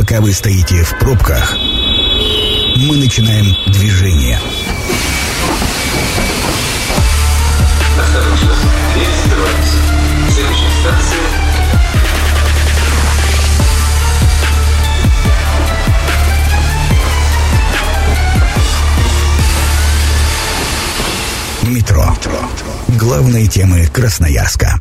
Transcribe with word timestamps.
Пока 0.00 0.22
вы 0.22 0.32
стоите 0.32 0.82
в 0.82 0.98
пробках, 0.98 1.54
мы 1.58 2.96
начинаем 2.96 3.54
движение. 3.66 4.40
Метро. 21.66 22.16
Главные 22.98 23.46
темы 23.48 23.86
Красноярска. 23.92 24.80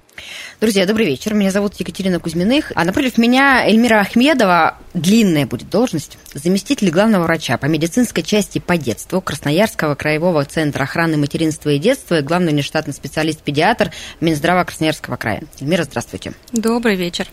Друзья, 0.61 0.85
добрый 0.85 1.05
вечер. 1.05 1.33
Меня 1.33 1.51
зовут 1.51 1.75
Екатерина 1.75 2.19
Кузьминых. 2.19 2.73
А 2.75 2.83
напротив 2.83 3.17
меня 3.17 3.65
Эльмира 3.65 4.01
Ахмедова. 4.01 4.77
Длинная 4.99 5.45
будет 5.45 5.69
должность. 5.69 6.17
Заместитель 6.33 6.89
главного 6.89 7.23
врача 7.23 7.57
по 7.57 7.67
медицинской 7.67 8.21
части 8.21 8.59
по 8.59 8.75
детству 8.75 9.21
Красноярского 9.21 9.95
краевого 9.95 10.43
центра 10.43 10.83
охраны 10.83 11.15
материнства 11.15 11.69
и 11.69 11.79
детства 11.79 12.19
и 12.19 12.21
главный 12.21 12.51
внештатный 12.51 12.93
специалист-педиатр 12.93 13.93
Минздрава 14.19 14.65
Красноярского 14.65 15.15
края. 15.15 15.43
Эльмира, 15.61 15.83
здравствуйте. 15.85 16.33
Добрый 16.51 16.97
вечер. 16.97 17.27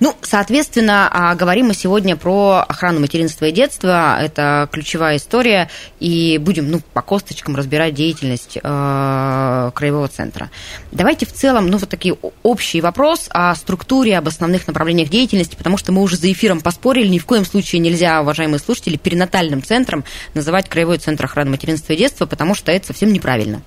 Ну, 0.00 0.16
соответственно, 0.22 1.10
а, 1.12 1.34
говорим 1.34 1.66
мы 1.66 1.74
сегодня 1.74 2.16
про 2.16 2.64
охрану 2.66 3.00
материнства 3.00 3.44
и 3.44 3.52
детства. 3.52 4.18
Это 4.18 4.66
ключевая 4.72 5.18
история. 5.18 5.68
И 5.98 6.38
будем, 6.38 6.70
ну, 6.70 6.80
по 6.94 7.02
косточкам 7.02 7.54
разбирать 7.54 7.92
деятельность 7.92 8.56
э, 8.56 9.70
краевого 9.74 10.08
центра. 10.08 10.50
Давайте 10.90 11.26
в 11.26 11.34
целом, 11.34 11.66
ну, 11.66 11.76
вот 11.76 11.90
такие 11.90 12.16
общий 12.42 12.80
вопрос 12.80 13.28
о 13.28 13.54
структуре, 13.56 14.16
об 14.16 14.26
основных 14.26 14.66
направлениях 14.66 15.10
деятельности, 15.10 15.54
потому 15.54 15.76
что 15.76 15.92
мы 15.92 16.00
уже 16.00 16.16
за 16.16 16.32
эфиром 16.32 16.62
поспорили, 16.62 17.09
ни 17.10 17.18
в 17.18 17.26
коем 17.26 17.44
случае 17.44 17.80
нельзя, 17.80 18.20
уважаемые 18.20 18.58
слушатели, 18.58 18.96
перинатальным 18.96 19.62
центром 19.62 20.04
называть 20.34 20.68
Краевой 20.68 20.98
центр 20.98 21.24
охраны 21.26 21.50
материнства 21.50 21.92
и 21.92 21.96
детства, 21.96 22.26
потому 22.26 22.54
что 22.54 22.72
это 22.72 22.86
совсем 22.86 23.12
неправильно. 23.12 23.62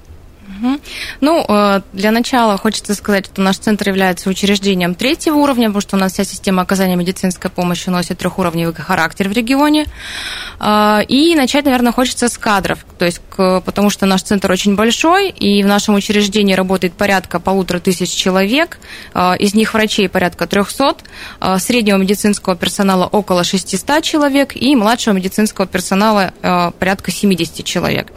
Ну, 1.22 1.46
э, 1.48 1.82
для 1.92 2.12
начала 2.12 2.58
хочется 2.58 2.96
сказать, 2.96 3.26
что 3.26 3.42
наш 3.42 3.58
центр 3.58 3.90
является 3.90 4.30
учреждением 4.30 4.96
третьего 4.96 5.36
уровня, 5.36 5.68
потому 5.68 5.82
что 5.82 5.98
у 5.98 6.00
нас 6.00 6.14
вся 6.14 6.24
система 6.24 6.62
оказания 6.62 6.96
медицинской 6.96 7.52
помощи 7.52 7.90
носит 7.90 8.20
трехуровневый 8.20 8.74
характер 8.74 9.28
в 9.28 9.34
регионе. 9.34 9.88
Э, 10.60 11.02
и 11.08 11.36
начать, 11.36 11.66
наверное, 11.66 11.92
хочется 11.92 12.30
с 12.30 12.38
кадров, 12.38 12.86
то 12.98 13.06
есть, 13.06 13.22
потому 13.36 13.90
что 13.90 14.06
наш 14.06 14.24
центр 14.24 14.52
очень 14.52 14.76
большой, 14.76 15.30
и 15.30 15.64
в 15.64 15.68
нашем 15.68 15.96
учреждении 15.96 16.54
работает 16.54 16.94
порядка 16.94 17.40
полутора 17.40 17.80
тысяч 17.80 18.10
человек, 18.10 18.80
э, 19.14 19.38
из 19.40 19.54
них 19.54 19.74
врачей 19.74 20.08
порядка 20.08 20.48
300, 20.48 20.96
среднего 21.60 21.98
медицинского 21.98 22.56
персонала 22.56 23.06
около 23.06 23.44
600 23.44 24.04
человек 24.04 24.56
и 24.56 24.76
младшего 24.76 25.14
медицинского 25.14 25.68
персонала 25.68 26.34
порядка 26.80 27.12
70 27.12 27.66
человек. 27.66 28.12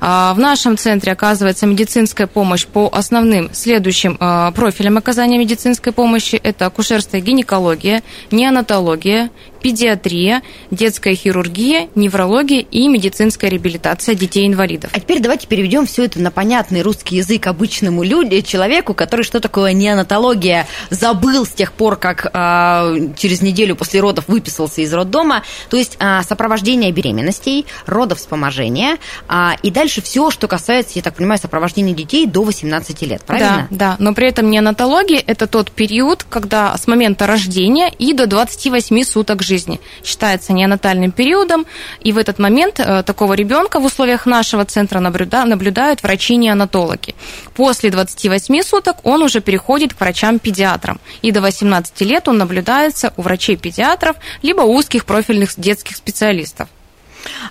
В 0.00 0.34
нашем 0.36 0.76
центре 0.76 1.12
оказывается 1.12 1.66
медицинская 1.66 1.83
медицинская 1.84 2.26
помощь 2.26 2.66
по 2.66 2.88
основным 2.90 3.50
следующим 3.52 4.16
э, 4.18 4.52
профилям 4.54 4.96
оказания 4.96 5.36
медицинской 5.36 5.92
помощи. 5.92 6.36
Это 6.36 6.64
акушерство 6.64 7.18
и 7.18 7.20
гинекология, 7.20 8.02
неонатология, 8.30 9.30
педиатрия, 9.64 10.42
детская 10.70 11.14
хирургия, 11.14 11.88
неврология 11.94 12.60
и 12.60 12.86
медицинская 12.86 13.50
реабилитация 13.50 14.14
детей-инвалидов. 14.14 14.90
А 14.92 15.00
теперь 15.00 15.20
давайте 15.20 15.46
переведем 15.46 15.86
все 15.86 16.04
это 16.04 16.20
на 16.20 16.30
понятный 16.30 16.82
русский 16.82 17.16
язык 17.16 17.46
обычному 17.46 18.02
люди, 18.02 18.42
человеку, 18.42 18.92
который 18.92 19.22
что 19.22 19.40
такое 19.40 19.72
неонатология 19.72 20.66
забыл 20.90 21.46
с 21.46 21.48
тех 21.48 21.72
пор, 21.72 21.96
как 21.96 22.26
э, 22.26 23.08
через 23.16 23.40
неделю 23.40 23.74
после 23.74 24.00
родов 24.00 24.26
выписался 24.28 24.82
из 24.82 24.92
роддома. 24.92 25.44
То 25.70 25.78
есть 25.78 25.96
э, 25.98 26.20
сопровождение 26.28 26.92
беременностей, 26.92 27.64
родов 27.86 28.18
вспоможения 28.18 28.98
э, 29.30 29.52
и 29.62 29.70
дальше 29.70 30.02
все, 30.02 30.30
что 30.30 30.46
касается, 30.46 30.92
я 30.96 31.02
так 31.02 31.14
понимаю, 31.14 31.40
сопровождения 31.40 31.94
детей 31.94 32.26
до 32.26 32.42
18 32.42 33.00
лет, 33.00 33.22
правильно? 33.24 33.66
Да, 33.70 33.76
да. 33.92 33.96
Но 33.98 34.12
при 34.12 34.28
этом 34.28 34.50
неонатология– 34.50 35.24
это 35.26 35.46
тот 35.46 35.70
период, 35.70 36.22
когда 36.28 36.76
с 36.76 36.86
момента 36.86 37.26
рождения 37.26 37.90
и 37.98 38.12
до 38.12 38.26
28 38.26 39.04
суток 39.04 39.42
жизни 39.42 39.53
жизни 39.54 39.80
считается 40.02 40.52
неонатальным 40.52 41.12
периодом, 41.12 41.66
и 42.00 42.12
в 42.12 42.18
этот 42.18 42.38
момент 42.38 42.80
э, 42.80 43.02
такого 43.02 43.34
ребенка 43.34 43.80
в 43.80 43.84
условиях 43.84 44.26
нашего 44.26 44.64
центра 44.64 45.00
наблюдают 45.00 46.02
врачи-неонатологи. 46.02 47.14
После 47.54 47.90
28 47.90 48.62
суток 48.62 48.96
он 49.04 49.22
уже 49.22 49.40
переходит 49.40 49.94
к 49.94 50.00
врачам-педиатрам, 50.00 50.98
и 51.22 51.30
до 51.30 51.40
18 51.40 52.00
лет 52.00 52.28
он 52.28 52.38
наблюдается 52.38 53.12
у 53.16 53.22
врачей-педиатров, 53.22 54.16
либо 54.42 54.62
узких 54.62 55.04
профильных 55.04 55.50
детских 55.56 55.96
специалистов. 55.96 56.68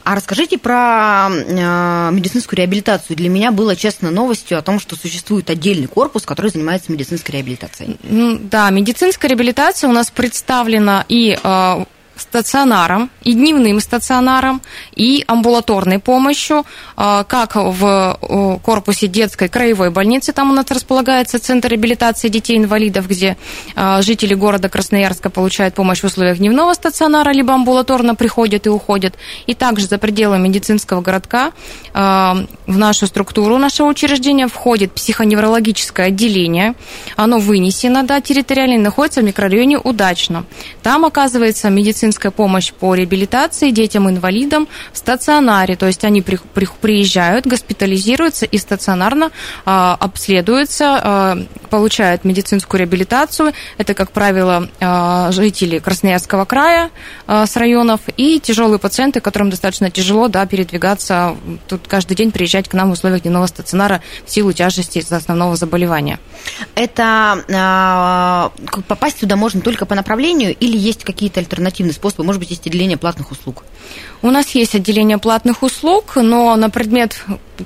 А 0.03 0.15
расскажите 0.15 0.57
про 0.57 1.29
э, 1.29 2.11
медицинскую 2.11 2.57
реабилитацию. 2.57 3.15
Для 3.15 3.29
меня 3.29 3.51
было, 3.51 3.75
честно, 3.75 4.11
новостью 4.11 4.57
о 4.57 4.61
том, 4.61 4.79
что 4.79 4.95
существует 4.95 5.49
отдельный 5.49 5.87
корпус, 5.87 6.23
который 6.23 6.51
занимается 6.51 6.91
медицинской 6.91 7.35
реабилитацией. 7.35 7.97
Да, 8.49 8.69
медицинская 8.69 9.29
реабилитация 9.29 9.89
у 9.89 9.93
нас 9.93 10.11
представлена 10.11 11.05
и 11.07 11.37
э, 11.41 11.85
стационаром, 12.15 13.09
и 13.23 13.33
дневным 13.33 13.79
стационаром, 13.79 14.61
и 14.95 15.23
амбулаторной 15.27 15.99
помощью, 15.99 16.65
а, 16.95 17.23
как 17.23 17.55
в 17.55 18.59
корпусе 18.63 19.07
детской 19.07 19.47
краевой 19.47 19.89
больницы, 19.89 20.33
там 20.33 20.51
у 20.51 20.53
нас 20.53 20.69
располагается 20.69 21.39
Центр 21.39 21.69
реабилитации 21.69 22.29
детей-инвалидов, 22.29 23.07
где 23.07 23.37
а, 23.75 24.01
жители 24.01 24.33
города 24.33 24.69
Красноярска 24.69 25.29
получают 25.29 25.73
помощь 25.73 26.01
в 26.01 26.05
условиях 26.05 26.37
дневного 26.37 26.73
стационара, 26.73 27.31
либо 27.31 27.53
амбулаторно 27.53 28.15
приходят 28.15 28.65
и 28.65 28.69
уходят. 28.69 29.15
И 29.47 29.53
также 29.53 29.87
за 29.87 29.97
пределами 29.97 30.47
медицинского 30.47 31.01
городка 31.01 31.51
а, 31.93 32.45
в 32.67 32.77
нашу 32.77 33.07
структуру 33.07 33.57
нашего 33.57 33.87
учреждения 33.87 34.47
входит 34.47 34.91
психоневрологическое 34.93 36.07
отделение. 36.07 36.75
Оно 37.15 37.39
вынесено, 37.39 38.03
да, 38.03 38.21
территориально, 38.21 38.79
находится 38.79 39.21
в 39.21 39.23
микрорайоне 39.23 39.79
Удачно. 39.79 40.45
Там, 40.81 41.05
оказывается, 41.05 41.69
медицинская 41.69 42.02
медицинская 42.03 42.31
помощь 42.31 42.73
по 42.73 42.95
реабилитации 42.95 43.71
детям-инвалидам 43.71 44.67
в 44.91 44.97
стационаре. 44.97 45.77
То 45.77 45.87
есть 45.87 46.03
они 46.03 46.21
при, 46.21 46.37
при, 46.53 46.67
приезжают, 46.81 47.47
госпитализируются 47.47 48.45
и 48.45 48.57
стационарно 48.57 49.31
э, 49.65 49.95
обследуются, 49.99 51.01
э, 51.03 51.67
получают 51.69 52.25
медицинскую 52.25 52.79
реабилитацию. 52.79 53.53
Это, 53.77 53.93
как 53.93 54.11
правило, 54.11 54.67
э, 54.79 55.31
жители 55.31 55.79
Красноярского 55.79 56.43
края 56.43 56.89
э, 57.27 57.45
с 57.45 57.55
районов 57.55 58.01
и 58.17 58.41
тяжелые 58.41 58.79
пациенты, 58.79 59.21
которым 59.21 59.49
достаточно 59.49 59.89
тяжело 59.89 60.27
да, 60.27 60.45
передвигаться, 60.45 61.37
тут 61.67 61.87
каждый 61.87 62.15
день 62.15 62.31
приезжать 62.31 62.67
к 62.67 62.73
нам 62.73 62.89
в 62.89 62.93
условиях 62.93 63.21
дневного 63.21 63.47
стационара 63.47 64.01
в 64.25 64.31
силу 64.31 64.51
тяжести 64.51 65.05
основного 65.09 65.55
заболевания. 65.55 66.19
Это 66.75 68.51
э, 68.67 68.81
попасть 68.89 69.21
туда 69.21 69.37
можно 69.37 69.61
только 69.61 69.85
по 69.85 69.95
направлению 69.95 70.53
или 70.53 70.77
есть 70.77 71.05
какие-то 71.05 71.39
альтернативные 71.39 71.92
способы? 71.93 72.23
Может 72.23 72.39
быть, 72.39 72.49
есть 72.49 72.67
отделение 72.67 72.97
платных 72.97 73.31
услуг? 73.31 73.63
У 74.21 74.29
нас 74.29 74.49
есть 74.55 74.75
отделение 74.75 75.17
платных 75.17 75.63
услуг, 75.63 76.13
но 76.15 76.55
на 76.55 76.69
предмет 76.69 77.23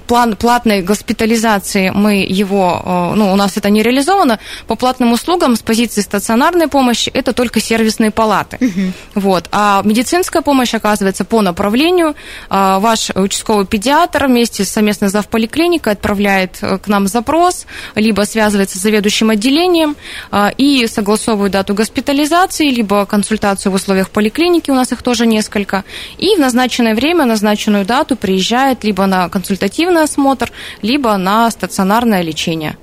план, 0.07 0.35
платной 0.35 0.81
госпитализации 0.81 1.91
мы 1.93 2.25
его, 2.27 2.81
э, 2.83 3.15
ну, 3.15 3.31
у 3.31 3.35
нас 3.35 3.57
это 3.57 3.69
не 3.69 3.83
реализовано. 3.83 4.39
По 4.67 4.75
платным 4.75 5.11
услугам 5.13 5.55
с 5.55 5.59
позиции 5.59 6.01
стационарной 6.01 6.67
помощи 6.67 7.09
это 7.13 7.33
только 7.33 7.59
сервисные 7.59 8.11
палаты. 8.11 8.57
Угу. 8.59 9.21
Вот. 9.21 9.47
А 9.51 9.81
медицинская 9.83 10.41
помощь 10.41 10.73
оказывается 10.73 11.25
по 11.25 11.41
направлению. 11.41 12.15
А, 12.49 12.79
ваш 12.79 13.09
участковый 13.09 13.65
педиатр 13.65 14.27
вместе 14.27 14.63
с 14.63 14.77
завполиклиникой 15.09 15.93
отправляет 15.93 16.57
э, 16.61 16.77
к 16.77 16.87
нам 16.87 17.07
запрос, 17.07 17.65
либо 17.95 18.23
связывается 18.23 18.77
с 18.77 18.81
заведующим 18.81 19.29
отделением 19.29 19.95
а, 20.31 20.51
и 20.57 20.87
согласовывает 20.87 21.51
дату 21.51 21.73
госпитализации, 21.73 22.69
либо 22.69 23.05
консультацию 23.05 23.71
в 23.71 23.75
условиях 23.75 24.09
поликлиники, 24.09 24.71
у 24.71 24.75
нас 24.75 24.91
их 24.91 25.01
тоже 25.01 25.25
несколько. 25.25 25.83
И 26.17 26.35
в 26.35 26.39
назначенное 26.39 26.95
время, 26.95 27.25
назначенную 27.25 27.85
дату 27.85 28.15
приезжает 28.15 28.83
либо 28.83 29.05
на 29.05 29.29
консультативный 29.77 30.03
осмотр, 30.03 30.51
либо 30.81 31.15
на 31.17 31.49
стационарное 31.51 32.21
лечение. 32.21 32.77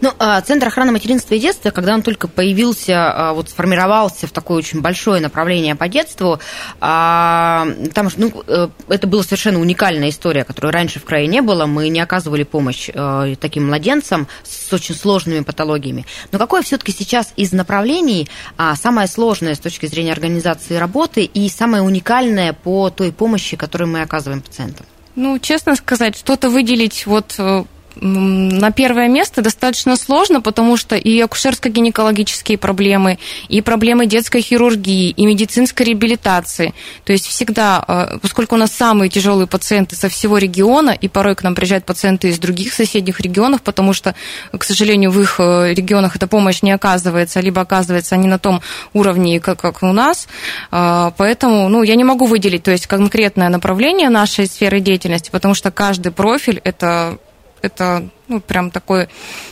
Ну, 0.00 0.12
а, 0.18 0.40
Центр 0.40 0.66
охраны 0.66 0.92
материнства 0.92 1.34
и 1.34 1.38
детства, 1.38 1.70
когда 1.70 1.94
он 1.94 2.02
только 2.02 2.26
появился, 2.26 2.94
а, 2.96 3.32
вот 3.32 3.50
сформировался 3.50 4.26
в 4.26 4.32
такое 4.32 4.58
очень 4.58 4.80
большое 4.80 5.20
направление 5.20 5.76
по 5.76 5.88
детству, 5.88 6.40
а, 6.80 7.66
там, 7.94 8.08
ну, 8.16 8.42
э, 8.46 8.68
это 8.88 9.06
была 9.06 9.22
совершенно 9.22 9.60
уникальная 9.60 10.08
история, 10.08 10.44
которой 10.44 10.72
раньше 10.72 10.98
в 10.98 11.04
крае 11.04 11.26
не 11.28 11.40
было. 11.40 11.66
Мы 11.66 11.88
не 11.88 12.00
оказывали 12.00 12.42
помощь 12.42 12.90
э, 12.92 13.36
таким 13.40 13.66
младенцам 13.66 14.26
с 14.42 14.72
очень 14.72 14.94
сложными 14.94 15.40
патологиями. 15.40 16.04
Но 16.32 16.38
какое 16.38 16.62
все-таки 16.62 16.92
сейчас 16.92 17.32
из 17.36 17.52
направлений 17.52 18.28
самое 18.74 19.06
сложное 19.06 19.54
с 19.54 19.60
точки 19.60 19.86
зрения 19.86 20.12
организации 20.12 20.76
работы 20.76 21.24
и 21.24 21.48
самое 21.48 21.82
уникальное 21.82 22.52
по 22.52 22.90
той 22.90 23.12
помощи, 23.12 23.56
которую 23.56 23.88
мы 23.88 24.02
оказываем 24.02 24.40
пациентам? 24.40 24.86
Ну, 25.22 25.38
честно 25.38 25.76
сказать, 25.76 26.16
что-то 26.16 26.48
выделить 26.48 27.04
вот 27.04 27.34
э, 27.36 27.64
на 27.96 28.70
первое 28.70 29.08
место 29.08 29.42
достаточно 29.42 29.96
сложно, 29.96 30.40
потому 30.40 30.76
что 30.76 30.96
и 30.96 31.20
акушерско-гинекологические 31.20 32.56
проблемы, 32.56 33.18
и 33.48 33.60
проблемы 33.60 34.06
детской 34.06 34.40
хирургии, 34.40 35.10
и 35.10 35.26
медицинской 35.26 35.86
реабилитации. 35.86 36.74
То 37.04 37.12
есть 37.12 37.26
всегда, 37.26 37.84
э, 37.86 38.18
поскольку 38.22 38.54
у 38.54 38.58
нас 38.58 38.72
самые 38.72 39.08
тяжелые 39.08 39.46
пациенты 39.46 39.96
со 39.96 40.08
всего 40.08 40.38
региона, 40.38 40.90
и 40.90 41.08
порой 41.08 41.34
к 41.34 41.42
нам 41.42 41.54
приезжают 41.54 41.84
пациенты 41.84 42.28
из 42.28 42.38
других 42.38 42.72
соседних 42.72 43.20
регионов, 43.20 43.62
потому 43.62 43.92
что, 43.92 44.14
к 44.56 44.64
сожалению, 44.64 45.10
в 45.10 45.20
их 45.20 45.36
э, 45.38 45.74
регионах 45.74 46.16
эта 46.16 46.26
помощь 46.26 46.62
не 46.62 46.72
оказывается, 46.72 47.40
либо 47.40 47.60
оказывается 47.60 48.16
не 48.16 48.28
на 48.28 48.38
том 48.38 48.60
уровне, 48.92 49.40
как, 49.40 49.60
как 49.60 49.82
у 49.82 49.92
нас. 49.92 50.28
Э, 50.70 51.10
поэтому 51.16 51.68
ну, 51.68 51.82
я 51.82 51.96
не 51.96 52.04
могу 52.04 52.26
выделить 52.26 52.62
то 52.62 52.70
есть, 52.70 52.86
конкретное 52.86 53.48
направление 53.48 54.10
нашей 54.10 54.46
сферы 54.46 54.80
деятельности, 54.80 55.30
потому 55.30 55.54
что 55.54 55.70
каждый 55.70 56.12
профиль– 56.12 56.60
это 56.64 57.18
это 57.62 58.08
ну, 58.28 58.40
прям 58.40 58.70
такой 58.70 59.08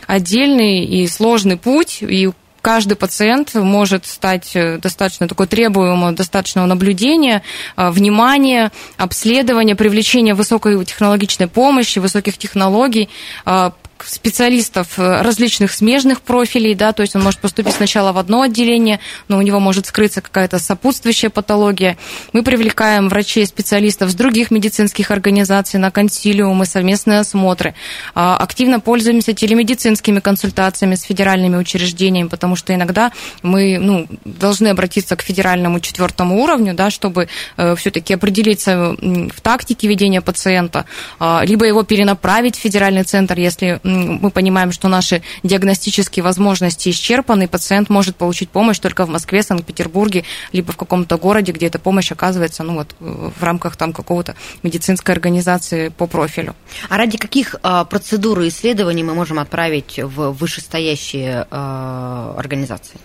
отдельный 0.06 0.84
и 0.84 1.06
сложный 1.08 1.56
путь, 1.56 1.98
и 2.00 2.30
каждый 2.60 2.96
пациент 2.96 3.54
может 3.54 4.06
стать 4.06 4.50
э, 4.54 4.78
достаточно 4.78 5.28
такой 5.28 5.46
требуемого 5.46 6.12
достаточного 6.12 6.66
наблюдения, 6.66 7.42
э, 7.76 7.90
внимания, 7.90 8.72
обследования, 8.96 9.74
привлечения 9.74 10.34
высокой 10.34 10.84
технологичной 10.84 11.46
помощи, 11.48 11.98
высоких 11.98 12.36
технологий, 12.38 13.08
э, 13.46 13.70
специалистов 14.04 14.98
э, 14.98 15.22
различных 15.22 15.72
смежных 15.72 16.22
профилей, 16.22 16.74
да, 16.74 16.92
то 16.92 17.02
есть 17.02 17.16
он 17.16 17.22
может 17.22 17.40
поступить 17.40 17.74
сначала 17.74 18.12
в 18.12 18.18
одно 18.18 18.42
отделение, 18.42 19.00
но 19.28 19.38
у 19.38 19.42
него 19.42 19.60
может 19.60 19.86
скрыться 19.86 20.20
какая-то 20.20 20.58
сопутствующая 20.58 21.30
патология. 21.30 21.96
Мы 22.32 22.42
привлекаем 22.42 23.08
врачей, 23.08 23.46
специалистов 23.46 24.10
с 24.10 24.14
других 24.14 24.50
медицинских 24.50 25.10
организаций 25.10 25.80
на 25.80 25.90
консилиумы, 25.90 26.66
совместные 26.66 27.20
осмотры. 27.20 27.74
А, 28.14 28.36
активно 28.36 28.80
пользуемся 28.80 29.32
телемедицинскими 29.32 30.20
консультациями 30.20 30.94
с 30.94 31.02
федеральными 31.02 31.56
учреждениями, 31.56 32.28
потому 32.28 32.56
что 32.56 32.74
иногда 32.74 33.12
мы 33.42 33.78
ну, 33.78 34.06
должны 34.24 34.68
обратиться 34.68 35.16
к 35.16 35.22
федеральному 35.22 35.80
четвертому 35.80 36.42
уровню, 36.42 36.74
да, 36.74 36.90
чтобы 36.90 37.28
э, 37.56 37.74
все-таки 37.76 38.14
определиться 38.14 38.96
в 39.00 39.40
тактике 39.40 39.88
ведения 39.88 40.20
пациента, 40.20 40.84
а, 41.18 41.42
либо 41.44 41.64
его 41.64 41.82
перенаправить 41.82 42.56
в 42.56 42.60
федеральный 42.60 43.02
центр, 43.02 43.38
если 43.38 43.80
мы 43.88 44.30
понимаем, 44.30 44.72
что 44.72 44.88
наши 44.88 45.22
диагностические 45.42 46.22
возможности 46.22 46.90
исчерпаны, 46.90 47.48
пациент 47.48 47.88
может 47.90 48.16
получить 48.16 48.50
помощь 48.50 48.78
только 48.78 49.06
в 49.06 49.08
Москве, 49.08 49.42
Санкт-Петербурге, 49.42 50.24
либо 50.52 50.72
в 50.72 50.76
каком-то 50.76 51.16
городе, 51.18 51.52
где 51.52 51.66
эта 51.66 51.78
помощь 51.78 52.12
оказывается 52.12 52.62
ну, 52.62 52.74
вот, 52.74 52.94
в 53.00 53.42
рамках 53.42 53.76
там, 53.76 53.92
какого-то 53.92 54.34
медицинской 54.62 55.14
организации 55.14 55.88
по 55.88 56.06
профилю. 56.06 56.54
А 56.88 56.96
ради 56.96 57.18
каких 57.18 57.56
а, 57.62 57.84
процедур 57.84 58.40
и 58.40 58.48
исследований 58.48 59.02
мы 59.02 59.14
можем 59.14 59.38
отправить 59.38 59.98
в 59.98 60.32
вышестоящие 60.32 61.46
а, 61.50 62.34
организации? 62.36 62.98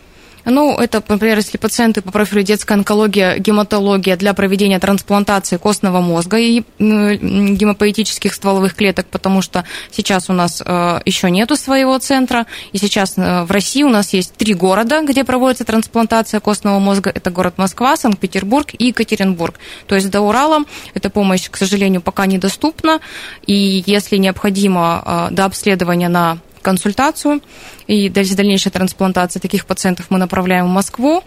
Ну, 0.46 0.78
это, 0.78 1.02
например, 1.08 1.38
если 1.38 1.58
пациенты 1.58 2.02
по 2.02 2.12
профилю 2.12 2.44
детская 2.44 2.74
онкология, 2.74 3.38
гематология 3.38 4.18
для 4.18 4.34
проведения 4.34 4.80
трансплантации 4.80 5.58
костного 5.58 6.02
мозга 6.02 6.38
и 6.38 6.64
гемопоэтических 6.80 8.34
стволовых 8.34 8.76
клеток, 8.76 9.08
потому 9.08 9.42
что 9.42 9.64
сейчас 9.92 10.30
у 10.30 10.34
нас 10.34 10.62
э, 10.66 11.00
еще 11.06 11.32
нету 11.32 11.56
своего 11.56 11.98
центра, 12.00 12.46
и 12.74 12.78
сейчас 12.78 13.14
э, 13.18 13.44
в 13.44 13.52
России 13.52 13.84
у 13.84 13.90
нас 13.90 14.14
есть 14.14 14.34
три 14.34 14.54
города, 14.54 15.02
где 15.02 15.24
проводится 15.24 15.64
трансплантация 15.64 16.42
костного 16.42 16.80
мозга. 16.80 17.12
Это 17.14 17.32
город 17.32 17.54
Москва, 17.58 17.96
Санкт-Петербург 17.96 18.68
и 18.78 18.88
Екатеринбург. 18.88 19.56
То 19.88 19.96
есть 19.96 20.10
до 20.10 20.22
Урала 20.22 20.66
эта 20.94 21.10
помощь, 21.10 21.50
к 21.50 21.56
сожалению, 21.56 22.02
пока 22.02 22.26
недоступна, 22.26 23.00
и 23.48 23.84
если 23.86 24.18
необходимо 24.18 25.04
э, 25.06 25.28
до 25.32 25.46
обследования 25.46 26.10
на 26.10 26.40
консультацию 26.64 27.42
и 27.88 28.10
дальнейшая 28.10 28.72
трансплантация 28.72 29.40
таких 29.40 29.66
пациентов 29.66 30.08
мы 30.10 30.18
направляем 30.18 30.66
в 30.66 30.70
Москву. 30.70 31.24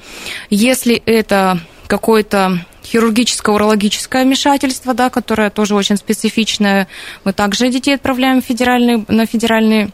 Если 0.50 0.96
это 1.06 1.60
какое-то 1.86 2.64
хирургическое 2.84 3.54
урологическое 3.54 4.24
вмешательство, 4.24 4.94
да, 4.94 5.10
которое 5.10 5.50
тоже 5.50 5.74
очень 5.74 5.96
специфичное, 5.96 6.88
мы 7.24 7.32
также 7.32 7.68
детей 7.68 7.94
отправляем 7.94 8.42
в 8.42 8.44
федеральные, 8.44 9.04
на 9.08 9.26
федеральные 9.26 9.90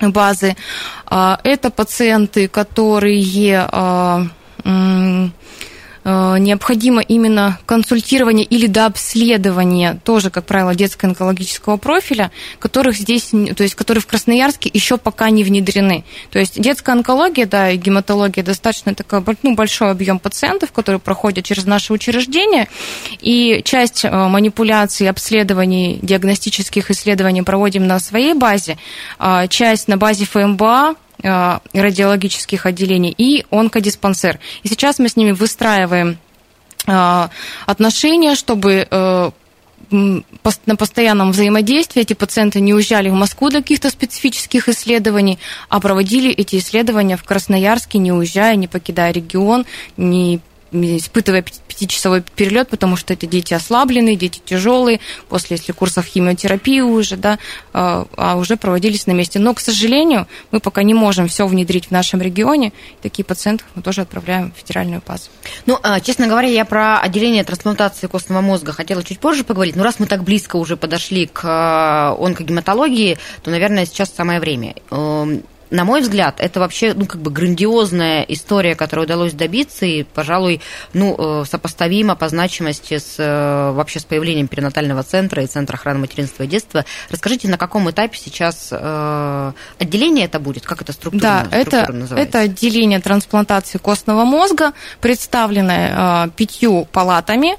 базы. 0.00 0.56
А, 1.06 1.40
это 1.44 1.70
пациенты, 1.70 2.48
которые 2.48 3.66
а, 3.70 4.26
необходимо 6.04 7.02
именно 7.02 7.58
консультирование 7.66 8.44
или 8.44 8.66
дообследование 8.66 10.00
тоже, 10.04 10.30
как 10.30 10.46
правило, 10.46 10.74
детско-онкологического 10.74 11.76
профиля, 11.76 12.30
которых 12.58 12.96
здесь, 12.96 13.30
то 13.30 13.62
есть 13.62 13.74
которые 13.74 14.02
в 14.02 14.06
Красноярске 14.06 14.70
еще 14.72 14.96
пока 14.96 15.30
не 15.30 15.44
внедрены. 15.44 16.04
То 16.30 16.38
есть 16.38 16.60
детская 16.60 16.92
онкология, 16.92 17.46
да, 17.46 17.70
и 17.70 17.76
гематология 17.76 18.42
достаточно 18.42 18.94
такой 18.94 19.22
ну, 19.42 19.54
большой 19.54 19.90
объем 19.90 20.18
пациентов, 20.18 20.72
которые 20.72 21.00
проходят 21.00 21.44
через 21.44 21.66
наше 21.66 21.92
учреждение, 21.92 22.68
и 23.20 23.60
часть 23.64 24.04
э, 24.04 24.10
манипуляций, 24.10 25.08
обследований, 25.08 25.98
диагностических 26.02 26.90
исследований 26.90 27.42
проводим 27.42 27.86
на 27.86 28.00
своей 28.00 28.34
базе, 28.34 28.78
а 29.18 29.46
часть 29.48 29.88
на 29.88 29.96
базе 29.96 30.24
ФМБА, 30.24 30.94
Э, 30.94 31.09
радиологических 31.22 32.66
отделений 32.66 33.14
и 33.16 33.44
онкодиспансер. 33.50 34.38
И 34.62 34.68
сейчас 34.68 34.98
мы 34.98 35.08
с 35.08 35.16
ними 35.16 35.32
выстраиваем 35.32 36.18
э, 36.86 37.28
отношения, 37.66 38.34
чтобы 38.34 38.86
э, 38.90 39.30
на 39.90 40.76
постоянном 40.76 41.32
взаимодействии 41.32 42.02
эти 42.02 42.14
пациенты 42.14 42.60
не 42.60 42.74
уезжали 42.74 43.08
в 43.08 43.14
Москву 43.14 43.50
для 43.50 43.60
каких-то 43.60 43.90
специфических 43.90 44.68
исследований, 44.68 45.38
а 45.68 45.80
проводили 45.80 46.30
эти 46.30 46.56
исследования 46.56 47.16
в 47.16 47.24
Красноярске, 47.24 47.98
не 47.98 48.12
уезжая, 48.12 48.56
не 48.56 48.68
покидая 48.68 49.12
регион, 49.12 49.66
не 49.96 50.40
испытывая 50.72 51.44
пятичасовой 51.68 52.22
перелет, 52.22 52.68
потому 52.68 52.96
что 52.96 53.12
это 53.12 53.26
дети 53.26 53.54
ослабленные, 53.54 54.16
дети 54.16 54.40
тяжелые, 54.44 55.00
после 55.28 55.56
если 55.56 55.72
курсов 55.72 56.06
химиотерапии 56.06 56.80
уже, 56.80 57.16
да, 57.16 57.38
а, 57.72 58.06
а 58.16 58.36
уже 58.36 58.56
проводились 58.56 59.06
на 59.06 59.12
месте. 59.12 59.38
Но, 59.38 59.54
к 59.54 59.60
сожалению, 59.60 60.26
мы 60.50 60.60
пока 60.60 60.82
не 60.82 60.94
можем 60.94 61.28
все 61.28 61.46
внедрить 61.46 61.86
в 61.86 61.90
нашем 61.90 62.20
регионе. 62.20 62.72
Такие 63.02 63.24
пациентов 63.24 63.66
мы 63.74 63.82
тоже 63.82 64.02
отправляем 64.02 64.52
в 64.52 64.58
федеральную 64.58 65.02
базу. 65.06 65.30
Ну, 65.66 65.78
а, 65.82 66.00
честно 66.00 66.26
говоря, 66.26 66.48
я 66.48 66.64
про 66.64 67.00
отделение 67.00 67.44
трансплантации 67.44 68.06
костного 68.06 68.40
мозга 68.40 68.72
хотела 68.72 69.02
чуть 69.02 69.18
позже 69.18 69.44
поговорить, 69.44 69.76
но 69.76 69.82
раз 69.82 69.98
мы 69.98 70.06
так 70.06 70.22
близко 70.22 70.56
уже 70.56 70.76
подошли 70.76 71.26
к 71.26 71.40
а, 71.44 72.16
онкогематологии, 72.18 73.18
то, 73.42 73.50
наверное, 73.50 73.86
сейчас 73.86 74.12
самое 74.14 74.40
время 74.40 74.74
эм, 74.90 75.42
на 75.70 75.84
мой 75.84 76.00
взгляд, 76.00 76.36
это 76.38 76.60
вообще, 76.60 76.94
ну, 76.94 77.06
как 77.06 77.20
бы 77.20 77.30
грандиозная 77.30 78.22
история, 78.22 78.74
которую 78.74 79.06
удалось 79.06 79.32
добиться, 79.32 79.86
и, 79.86 80.02
пожалуй, 80.02 80.60
ну, 80.94 81.14
э, 81.16 81.44
сопоставима 81.48 82.16
по 82.16 82.28
значимости 82.28 82.98
с, 82.98 83.14
э, 83.18 83.72
вообще 83.72 84.00
с 84.00 84.04
появлением 84.04 84.48
перинатального 84.48 85.02
центра 85.02 85.42
и 85.42 85.46
Центра 85.46 85.76
охраны 85.76 86.00
материнства 86.00 86.42
и 86.42 86.46
детства. 86.46 86.84
Расскажите, 87.08 87.48
на 87.48 87.56
каком 87.56 87.88
этапе 87.90 88.18
сейчас 88.18 88.68
э, 88.72 89.52
отделение 89.78 90.26
это 90.26 90.40
будет? 90.40 90.64
Как 90.64 90.82
это 90.82 90.92
структурно, 90.92 91.46
да, 91.50 91.56
это, 91.56 91.94
это 92.16 92.40
отделение 92.40 93.00
трансплантации 93.00 93.78
костного 93.78 94.24
мозга, 94.24 94.72
представленное 95.00 96.28
пятью 96.30 96.86
палатами 96.92 97.56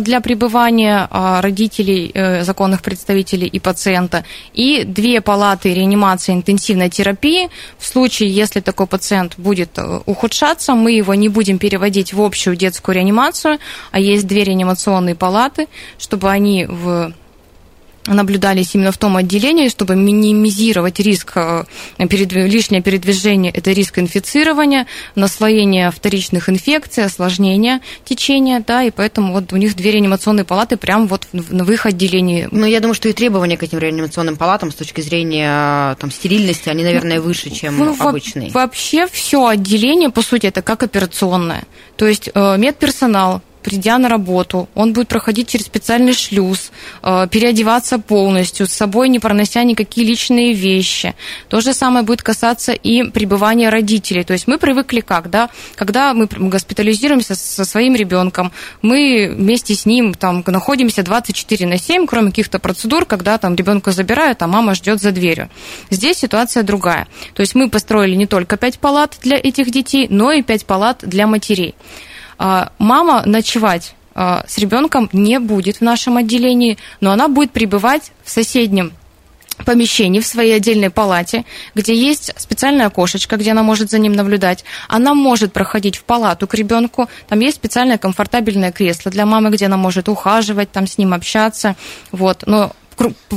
для 0.00 0.20
пребывания 0.20 1.08
родителей, 1.10 2.42
законных 2.42 2.82
представителей 2.82 3.46
и 3.46 3.60
пациента, 3.60 4.24
и 4.52 4.84
две 4.84 5.20
палаты 5.20 5.74
реанимации 5.74 6.34
интенсивной 6.34 6.90
терапии, 6.90 7.50
в 7.78 7.86
случае, 7.86 8.30
если 8.30 8.60
такой 8.60 8.86
пациент 8.86 9.34
будет 9.38 9.78
э, 9.78 10.00
ухудшаться, 10.06 10.74
мы 10.74 10.92
его 10.92 11.14
не 11.14 11.28
будем 11.28 11.58
переводить 11.58 12.12
в 12.12 12.20
общую 12.20 12.56
детскую 12.56 12.94
реанимацию, 12.94 13.58
а 13.90 14.00
есть 14.00 14.26
две 14.26 14.44
реанимационные 14.44 15.14
палаты, 15.14 15.68
чтобы 15.98 16.30
они 16.30 16.66
в 16.66 17.12
наблюдались 18.06 18.74
именно 18.74 18.92
в 18.92 18.98
том 18.98 19.16
отделении, 19.16 19.68
чтобы 19.68 19.96
минимизировать 19.96 20.98
риск 21.00 21.32
э, 21.36 21.64
лишнее 21.98 22.82
передвижение, 22.82 23.52
это 23.52 23.72
риск 23.72 23.98
инфицирования, 23.98 24.86
наслоения 25.14 25.90
вторичных 25.90 26.48
инфекций, 26.48 27.04
осложнения 27.04 27.80
течения, 28.04 28.62
да, 28.66 28.82
и 28.82 28.90
поэтому 28.90 29.32
вот 29.32 29.52
у 29.52 29.56
них 29.56 29.76
две 29.76 29.92
реанимационные 29.92 30.44
палаты 30.44 30.76
прямо 30.76 31.06
вот 31.06 31.28
в, 31.32 31.72
их 31.72 31.86
отделении. 31.86 32.48
Но 32.50 32.66
я 32.66 32.80
думаю, 32.80 32.94
что 32.94 33.08
и 33.08 33.12
требования 33.12 33.56
к 33.56 33.62
этим 33.62 33.78
реанимационным 33.78 34.36
палатам 34.36 34.70
с 34.72 34.74
точки 34.74 35.00
зрения 35.00 35.94
там, 35.96 36.10
стерильности, 36.10 36.68
они, 36.68 36.82
наверное, 36.82 37.20
выше, 37.20 37.50
чем 37.50 37.78
ну, 37.78 37.96
обычные. 37.98 38.50
Вообще 38.50 39.06
все 39.06 39.46
отделение, 39.46 40.10
по 40.10 40.22
сути, 40.22 40.46
это 40.46 40.62
как 40.62 40.82
операционное. 40.82 41.64
То 41.96 42.06
есть 42.06 42.30
э, 42.34 42.56
медперсонал 42.58 43.42
придя 43.62 43.98
на 43.98 44.08
работу, 44.08 44.68
он 44.74 44.92
будет 44.92 45.08
проходить 45.08 45.48
через 45.48 45.66
специальный 45.66 46.12
шлюз, 46.12 46.72
э, 47.02 47.26
переодеваться 47.30 47.98
полностью, 47.98 48.66
с 48.66 48.72
собой 48.72 49.08
не 49.08 49.18
пронося 49.18 49.62
никакие 49.62 50.06
личные 50.06 50.52
вещи. 50.52 51.14
То 51.48 51.60
же 51.60 51.72
самое 51.74 52.04
будет 52.04 52.22
касаться 52.22 52.72
и 52.72 53.04
пребывания 53.04 53.70
родителей. 53.70 54.24
То 54.24 54.32
есть 54.32 54.46
мы 54.46 54.58
привыкли 54.58 55.00
как, 55.00 55.30
да, 55.30 55.50
когда 55.74 56.14
мы 56.14 56.26
госпитализируемся 56.26 57.34
со 57.34 57.64
своим 57.64 57.94
ребенком, 57.94 58.52
мы 58.82 59.32
вместе 59.34 59.74
с 59.74 59.86
ним 59.86 60.14
там 60.14 60.42
находимся 60.46 61.02
24 61.02 61.66
на 61.66 61.78
7, 61.78 62.06
кроме 62.06 62.30
каких-то 62.30 62.58
процедур, 62.58 63.04
когда 63.04 63.38
там 63.38 63.54
ребенка 63.54 63.92
забирают, 63.92 64.42
а 64.42 64.46
мама 64.46 64.74
ждет 64.74 65.00
за 65.00 65.12
дверью. 65.12 65.48
Здесь 65.90 66.18
ситуация 66.18 66.62
другая. 66.62 67.06
То 67.34 67.40
есть 67.40 67.54
мы 67.54 67.70
построили 67.70 68.14
не 68.14 68.26
только 68.26 68.56
5 68.56 68.78
палат 68.78 69.18
для 69.22 69.36
этих 69.36 69.70
детей, 69.70 70.06
но 70.10 70.32
и 70.32 70.42
5 70.42 70.66
палат 70.66 70.98
для 71.02 71.26
матерей. 71.26 71.74
А, 72.44 72.72
мама 72.78 73.22
ночевать 73.24 73.94
а, 74.16 74.44
с 74.48 74.58
ребенком 74.58 75.08
не 75.12 75.38
будет 75.38 75.76
в 75.76 75.80
нашем 75.82 76.16
отделении, 76.16 76.76
но 77.00 77.12
она 77.12 77.28
будет 77.28 77.52
пребывать 77.52 78.10
в 78.24 78.30
соседнем 78.30 78.92
помещении, 79.64 80.18
в 80.18 80.26
своей 80.26 80.56
отдельной 80.56 80.90
палате, 80.90 81.44
где 81.76 81.94
есть 81.94 82.32
специальная 82.36 82.86
окошечко, 82.86 83.36
где 83.36 83.52
она 83.52 83.62
может 83.62 83.90
за 83.90 84.00
ним 84.00 84.14
наблюдать. 84.14 84.64
Она 84.88 85.14
может 85.14 85.52
проходить 85.52 85.94
в 85.94 86.02
палату 86.02 86.48
к 86.48 86.54
ребенку. 86.54 87.08
Там 87.28 87.38
есть 87.38 87.58
специальное 87.58 87.96
комфортабельное 87.96 88.72
кресло 88.72 89.12
для 89.12 89.24
мамы, 89.24 89.50
где 89.50 89.66
она 89.66 89.76
может 89.76 90.08
ухаживать, 90.08 90.72
там 90.72 90.88
с 90.88 90.98
ним 90.98 91.14
общаться. 91.14 91.76
Вот. 92.10 92.42
Но 92.44 92.72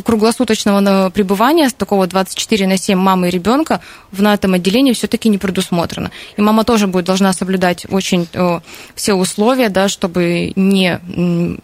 круглосуточного 0.03 1.09
пребывания, 1.09 1.69
такого 1.69 2.07
24 2.07 2.67
на 2.67 2.77
7 2.77 2.97
мамы 2.97 3.27
и 3.27 3.31
ребенка 3.31 3.81
в 4.11 4.21
на 4.21 4.33
этом 4.33 4.53
отделении 4.53 4.93
все-таки 4.93 5.29
не 5.29 5.37
предусмотрено. 5.37 6.11
И 6.37 6.41
мама 6.41 6.63
тоже 6.63 6.87
будет 6.87 7.05
должна 7.05 7.33
соблюдать 7.33 7.85
очень 7.89 8.27
э, 8.33 8.59
все 8.95 9.13
условия, 9.13 9.69
да, 9.69 9.87
чтобы 9.87 10.51
не 10.55 10.99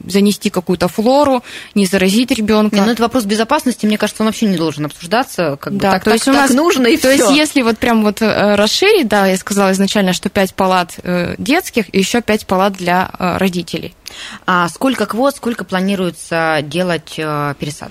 занести 0.07 0.49
какую-то 0.49 0.87
флору, 0.87 1.43
не 1.75 1.85
заразить 1.85 2.31
ребенка. 2.31 2.75
Не, 2.75 2.81
ну 2.81 2.91
это 2.91 3.01
вопрос 3.01 3.25
безопасности, 3.25 3.85
мне 3.85 3.97
кажется, 3.97 4.23
он 4.23 4.27
вообще 4.27 4.45
не 4.45 4.57
должен 4.57 4.85
обсуждаться. 4.85 5.57
Как 5.59 5.73
бы, 5.73 5.79
да, 5.79 5.93
так, 5.93 6.03
то 6.03 6.11
есть 6.11 6.25
так, 6.25 6.33
у 6.33 6.37
нас 6.37 6.51
нужно 6.51 6.87
и 6.87 6.97
То 6.97 7.13
всё. 7.13 7.25
есть 7.25 7.37
если 7.37 7.61
вот 7.61 7.77
прям 7.77 8.03
вот 8.03 8.21
э, 8.21 8.55
расширить, 8.55 9.07
да, 9.07 9.27
я 9.27 9.37
сказала 9.37 9.71
изначально, 9.71 10.13
что 10.13 10.29
5 10.29 10.53
палат 10.55 10.95
э, 11.03 11.35
детских 11.37 11.93
и 11.93 11.99
еще 11.99 12.21
5 12.21 12.45
палат 12.45 12.73
для 12.73 13.09
родителей. 13.19 13.93
А 14.45 14.67
сколько 14.69 15.05
квот, 15.05 15.35
сколько 15.35 15.63
планируется 15.63 16.59
делать 16.63 17.13
пересадок? 17.15 17.90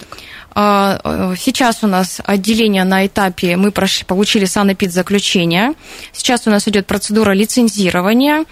А, 0.53 1.01
э, 1.03 1.35
сейчас 1.39 1.85
у 1.85 1.87
нас 1.87 2.21
отделение 2.25 2.85
на 2.85 3.07
этапе, 3.07 3.57
мы 3.57 3.71
прошли, 3.71 4.05
получили 4.05 4.45
санэпид-заключение. 4.45 5.75
Сейчас 6.13 6.47
у 6.47 6.51
нас 6.51 6.67
идет 6.67 6.87
процедура 6.87 7.33
лицензирования. 7.33 8.45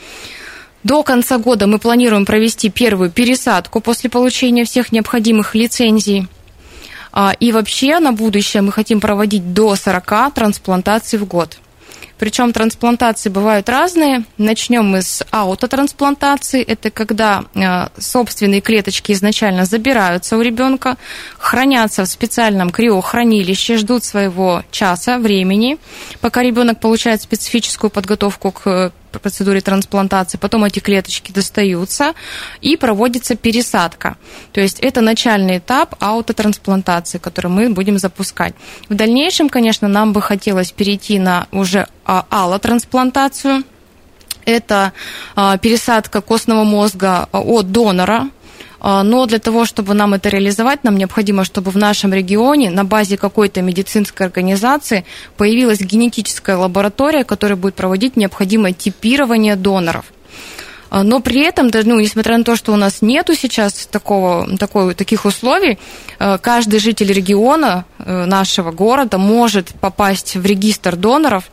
До 0.84 1.02
конца 1.02 1.38
года 1.38 1.66
мы 1.66 1.78
планируем 1.78 2.24
провести 2.24 2.70
первую 2.70 3.10
пересадку 3.10 3.80
после 3.80 4.08
получения 4.08 4.64
всех 4.64 4.92
необходимых 4.92 5.54
лицензий. 5.54 6.28
А, 7.12 7.34
и 7.40 7.50
вообще 7.50 7.98
на 7.98 8.12
будущее 8.12 8.62
мы 8.62 8.70
хотим 8.70 9.00
проводить 9.00 9.52
до 9.52 9.74
40 9.74 10.34
трансплантаций 10.34 11.18
в 11.18 11.24
год. 11.24 11.58
Причем 12.18 12.52
трансплантации 12.52 13.30
бывают 13.30 13.68
разные. 13.68 14.24
Начнем 14.38 14.84
мы 14.84 15.02
с 15.02 15.24
аутотрансплантации. 15.30 16.62
Это 16.62 16.90
когда 16.90 17.44
э, 17.54 17.88
собственные 18.00 18.60
клеточки 18.60 19.12
изначально 19.12 19.64
забираются 19.64 20.36
у 20.36 20.40
ребенка, 20.40 20.96
хранятся 21.38 22.04
в 22.04 22.08
специальном 22.08 22.70
криохранилище, 22.70 23.76
ждут 23.76 24.04
своего 24.04 24.62
часа, 24.70 25.18
времени, 25.18 25.78
пока 26.20 26.42
ребенок 26.42 26.80
получает 26.80 27.22
специфическую 27.22 27.90
подготовку 27.90 28.50
к 28.50 28.92
процедуре 29.10 29.60
трансплантации, 29.60 30.38
потом 30.38 30.64
эти 30.64 30.80
клеточки 30.80 31.32
достаются 31.32 32.14
и 32.60 32.76
проводится 32.76 33.36
пересадка. 33.36 34.16
То 34.52 34.60
есть 34.60 34.80
это 34.80 35.00
начальный 35.00 35.58
этап 35.58 35.94
аутотрансплантации, 36.00 37.18
который 37.18 37.50
мы 37.50 37.70
будем 37.70 37.98
запускать. 37.98 38.54
В 38.88 38.94
дальнейшем, 38.94 39.48
конечно, 39.48 39.88
нам 39.88 40.12
бы 40.12 40.22
хотелось 40.22 40.72
перейти 40.72 41.18
на 41.18 41.46
уже 41.52 41.86
а, 42.04 42.26
аллотрансплантацию. 42.30 43.64
Это 44.44 44.92
а, 45.36 45.58
пересадка 45.58 46.20
костного 46.20 46.64
мозга 46.64 47.28
от 47.32 47.70
донора, 47.70 48.22
а, 48.24 48.37
но 48.80 49.26
для 49.26 49.38
того, 49.38 49.64
чтобы 49.64 49.94
нам 49.94 50.14
это 50.14 50.28
реализовать, 50.28 50.84
нам 50.84 50.96
необходимо, 50.96 51.44
чтобы 51.44 51.70
в 51.70 51.76
нашем 51.76 52.12
регионе 52.12 52.70
на 52.70 52.84
базе 52.84 53.16
какой-то 53.16 53.62
медицинской 53.62 54.26
организации 54.26 55.04
появилась 55.36 55.80
генетическая 55.80 56.56
лаборатория, 56.56 57.24
которая 57.24 57.56
будет 57.56 57.74
проводить 57.74 58.16
необходимое 58.16 58.72
типирование 58.72 59.56
доноров. 59.56 60.04
А, 60.90 61.02
но 61.02 61.20
при 61.20 61.40
этом, 61.40 61.70
ну, 61.84 62.00
несмотря 62.00 62.38
на 62.38 62.44
то, 62.44 62.56
что 62.56 62.72
у 62.72 62.76
нас 62.76 63.02
нету 63.02 63.34
сейчас 63.34 63.86
такого, 63.86 64.56
такой, 64.58 64.94
таких 64.94 65.24
условий, 65.24 65.78
а, 66.18 66.38
каждый 66.38 66.80
житель 66.80 67.12
региона 67.12 67.84
э, 67.98 68.24
нашего 68.24 68.70
города 68.70 69.18
может 69.18 69.68
попасть 69.80 70.36
в 70.36 70.44
регистр 70.44 70.96
доноров. 70.96 71.44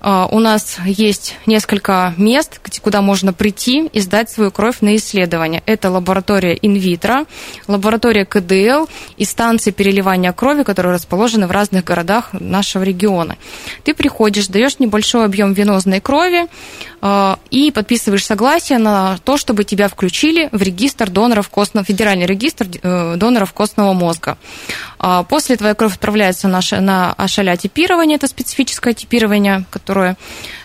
А, 0.00 0.26
у 0.30 0.38
нас 0.40 0.78
есть 0.84 1.36
несколько 1.46 2.12
мест, 2.16 2.60
куда 2.80 3.02
можно 3.02 3.32
прийти 3.32 3.86
и 3.92 4.00
сдать 4.00 4.30
свою 4.30 4.50
кровь 4.50 4.80
на 4.80 4.96
исследование. 4.96 5.62
Это 5.66 5.90
лаборатория 5.90 6.58
инвитро, 6.60 7.24
лаборатория 7.68 8.24
КДЛ 8.24 8.86
и 9.16 9.24
станции 9.24 9.70
переливания 9.70 10.32
крови, 10.32 10.64
которые 10.64 10.94
расположены 10.94 11.46
в 11.46 11.50
разных 11.50 11.84
городах 11.84 12.30
нашего 12.32 12.82
региона. 12.82 13.36
Ты 13.84 13.94
приходишь, 13.94 14.48
даешь 14.48 14.78
небольшой 14.78 15.24
объем 15.24 15.52
венозной 15.52 16.00
крови 16.00 16.46
и 17.50 17.72
подписываешь 17.72 18.24
согласие 18.24 18.78
на 18.82 19.18
то, 19.18 19.36
чтобы 19.36 19.64
тебя 19.64 19.88
включили 19.88 20.48
в 20.52 20.62
регистр 20.62 21.10
доноров 21.10 21.48
костного, 21.48 21.84
федеральный 21.84 22.26
регистр 22.26 22.66
э, 22.82 23.16
доноров 23.16 23.52
костного 23.52 23.92
мозга. 23.92 24.36
А 24.98 25.22
после 25.22 25.56
твоя 25.56 25.74
кровь 25.74 25.94
отправляется 25.94 26.48
на, 26.48 26.60
на 26.80 27.12
ашаля 27.12 27.56
типирование, 27.56 28.16
это 28.16 28.26
специфическое 28.26 28.94
типирование, 28.94 29.64
которое... 29.70 30.16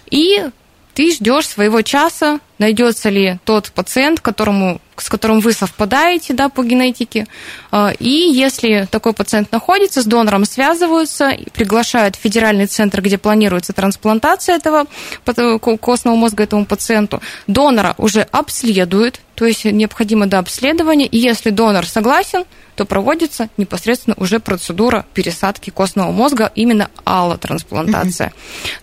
И 0.10 0.50
ты 0.94 1.12
ждешь 1.12 1.48
своего 1.48 1.82
часа, 1.82 2.40
найдется 2.60 3.10
ли 3.10 3.40
тот 3.46 3.72
пациент, 3.72 4.20
которому, 4.20 4.82
с 4.96 5.10
которым 5.10 5.40
вы 5.40 5.54
совпадаете 5.54 6.34
да, 6.34 6.50
по 6.50 6.64
генетике. 6.64 7.28
А, 7.72 7.92
и 8.00 8.10
если 8.10 8.88
такой 8.90 9.14
пациент 9.14 9.52
находится, 9.52 10.02
с 10.02 10.06
донором 10.06 10.46
связываются, 10.46 11.38
приглашают 11.54 12.16
в 12.16 12.20
федеральный 12.20 12.66
центр, 12.66 13.02
где 13.02 13.18
планируется 13.18 13.74
трансплантация 13.74 14.56
этого 14.56 14.86
костного 15.82 16.16
мозга 16.16 16.44
этому 16.44 16.66
пациенту. 16.66 17.22
Донора 17.48 17.96
уже 17.98 18.22
обследуют, 18.22 19.22
то 19.36 19.46
есть 19.46 19.66
необходимо 19.66 20.26
до 20.26 20.40
обследования, 20.40 21.06
и 21.06 21.18
если 21.18 21.52
донор 21.52 21.86
согласен, 21.86 22.44
то 22.78 22.86
проводится 22.86 23.50
непосредственно 23.58 24.16
уже 24.20 24.40
процедура 24.40 25.06
пересадки 25.16 25.72
костного 25.72 26.12
мозга, 26.12 26.52
именно 26.54 26.90
аллотрансплантация. 27.06 28.32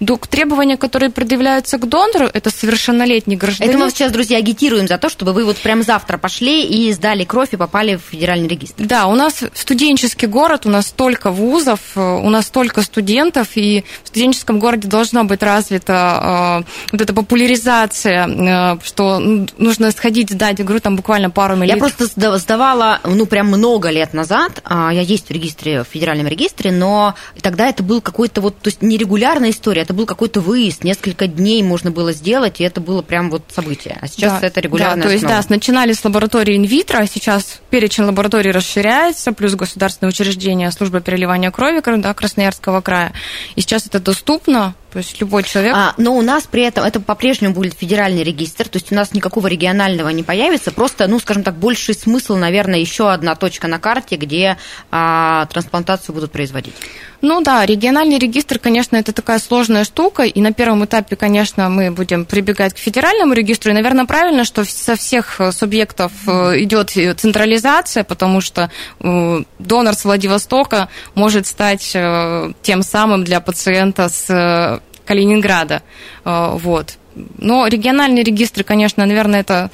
Mm-hmm. 0.00 0.28
Требования, 0.28 0.76
которые 0.76 1.10
предъявляются 1.10 1.78
к 1.78 1.88
донору, 1.88 2.28
это 2.32 2.50
совершеннолетний 2.50 3.36
гражданин. 3.36 3.63
Это 3.64 3.78
мы 3.78 3.90
сейчас, 3.90 4.12
друзья, 4.12 4.38
агитируем 4.38 4.88
за 4.88 4.98
то, 4.98 5.08
чтобы 5.08 5.32
вы 5.32 5.44
вот 5.44 5.56
прям 5.58 5.82
завтра 5.82 6.18
пошли 6.18 6.64
и 6.64 6.92
сдали 6.92 7.24
кровь 7.24 7.50
и 7.52 7.56
попали 7.56 7.96
в 7.96 8.00
федеральный 8.10 8.48
регистр. 8.48 8.84
Да, 8.84 9.06
у 9.06 9.14
нас 9.14 9.42
студенческий 9.54 10.28
город, 10.28 10.66
у 10.66 10.70
нас 10.70 10.88
столько 10.88 11.30
вузов, 11.30 11.80
у 11.96 12.30
нас 12.30 12.46
столько 12.46 12.82
студентов, 12.82 13.48
и 13.54 13.84
в 14.02 14.08
студенческом 14.08 14.58
городе 14.58 14.88
должна 14.88 15.24
быть 15.24 15.42
развита 15.42 16.64
э, 16.64 16.90
вот 16.92 17.00
эта 17.00 17.12
популяризация, 17.12 18.26
э, 18.26 18.78
что 18.82 19.18
нужно 19.18 19.90
сходить 19.92 20.30
сдать, 20.30 20.58
говорю, 20.58 20.80
там 20.80 20.96
буквально 20.96 21.30
пару 21.30 21.56
миллилитров. 21.56 21.92
Я 21.98 22.06
просто 22.06 22.38
сдавала, 22.38 23.00
ну, 23.04 23.26
прям 23.26 23.48
много 23.48 23.84
много 23.84 23.90
лет 23.90 24.14
назад, 24.14 24.62
а, 24.64 24.92
я 24.92 25.00
есть 25.00 25.28
в 25.28 25.30
регистре, 25.30 25.82
в 25.82 25.88
федеральном 25.88 26.26
регистре, 26.26 26.70
но 26.70 27.14
тогда 27.42 27.68
это 27.68 27.82
был 27.82 28.00
какой-то 28.00 28.40
вот, 28.40 28.56
то 28.58 28.68
есть 28.68 28.82
нерегулярная 28.82 29.50
история, 29.50 29.82
это 29.82 29.92
был 29.92 30.06
какой-то 30.06 30.40
выезд, 30.40 30.84
несколько 30.84 31.26
дней 31.26 31.62
можно 31.62 31.90
было 31.90 32.12
сделать, 32.12 32.60
и 32.60 32.64
это 32.64 32.80
было 32.80 33.02
прям 33.02 33.30
вот 33.30 33.42
событие. 33.54 33.98
А 34.00 34.06
сейчас 34.08 34.40
да, 34.40 34.46
это 34.46 34.60
регулярная 34.60 34.96
да, 34.96 35.02
то 35.02 35.12
есть, 35.12 35.24
да, 35.24 35.40
начинали 35.48 35.92
с 35.92 36.04
лаборатории 36.04 36.56
инвитро, 36.56 36.98
а 36.98 37.06
сейчас 37.06 37.60
перечень 37.70 38.04
лабораторий 38.04 38.50
расширяется, 38.50 39.32
плюс 39.32 39.54
государственное 39.54 40.10
учреждение, 40.10 40.70
служба 40.72 41.00
переливания 41.00 41.50
крови 41.50 41.82
да, 41.98 42.14
Красноярского 42.14 42.80
края. 42.80 43.12
И 43.54 43.60
сейчас 43.60 43.86
это 43.86 44.00
доступно, 44.00 44.74
то 44.94 44.98
есть 44.98 45.20
любой 45.20 45.42
человек. 45.42 45.74
А, 45.76 45.92
но 45.96 46.16
у 46.16 46.22
нас 46.22 46.44
при 46.44 46.62
этом 46.62 46.84
это 46.84 47.00
по-прежнему 47.00 47.52
будет 47.52 47.74
федеральный 47.74 48.22
регистр, 48.22 48.68
то 48.68 48.76
есть 48.76 48.92
у 48.92 48.94
нас 48.94 49.12
никакого 49.12 49.48
регионального 49.48 50.08
не 50.10 50.22
появится, 50.22 50.70
просто, 50.70 51.08
ну, 51.08 51.18
скажем 51.18 51.42
так, 51.42 51.56
больший 51.56 51.96
смысл, 51.96 52.36
наверное, 52.36 52.78
еще 52.78 53.10
одна 53.10 53.34
точка 53.34 53.66
на 53.66 53.80
карте, 53.80 54.14
где 54.14 54.56
а, 54.92 55.46
трансплантацию 55.46 56.14
будут 56.14 56.30
производить. 56.30 56.74
Ну 57.22 57.40
да, 57.40 57.66
региональный 57.66 58.18
регистр, 58.18 58.58
конечно, 58.58 58.96
это 58.96 59.12
такая 59.12 59.40
сложная 59.40 59.84
штука, 59.84 60.22
и 60.22 60.40
на 60.40 60.52
первом 60.52 60.84
этапе, 60.84 61.16
конечно, 61.16 61.68
мы 61.70 61.90
будем 61.90 62.24
прибегать 62.24 62.74
к 62.74 62.78
федеральному 62.78 63.32
регистру, 63.32 63.72
и, 63.72 63.74
наверное, 63.74 64.04
правильно, 64.04 64.44
что 64.44 64.64
со 64.64 64.94
всех 64.94 65.40
субъектов 65.50 66.12
э, 66.28 66.62
идет 66.62 66.90
централизация, 67.18 68.04
потому 68.04 68.40
что 68.40 68.70
э, 69.00 69.42
донор 69.58 69.94
с 69.94 70.04
Владивостока 70.04 70.88
может 71.14 71.46
стать 71.48 71.92
э, 71.94 72.52
тем 72.62 72.82
самым 72.82 73.24
для 73.24 73.40
пациента 73.40 74.08
с 74.08 74.82
Калининграда. 75.04 75.82
Вот. 76.24 76.98
Но 77.38 77.66
региональные 77.66 78.24
регистры, 78.24 78.64
конечно, 78.64 79.04
наверное, 79.06 79.40
это 79.40 79.70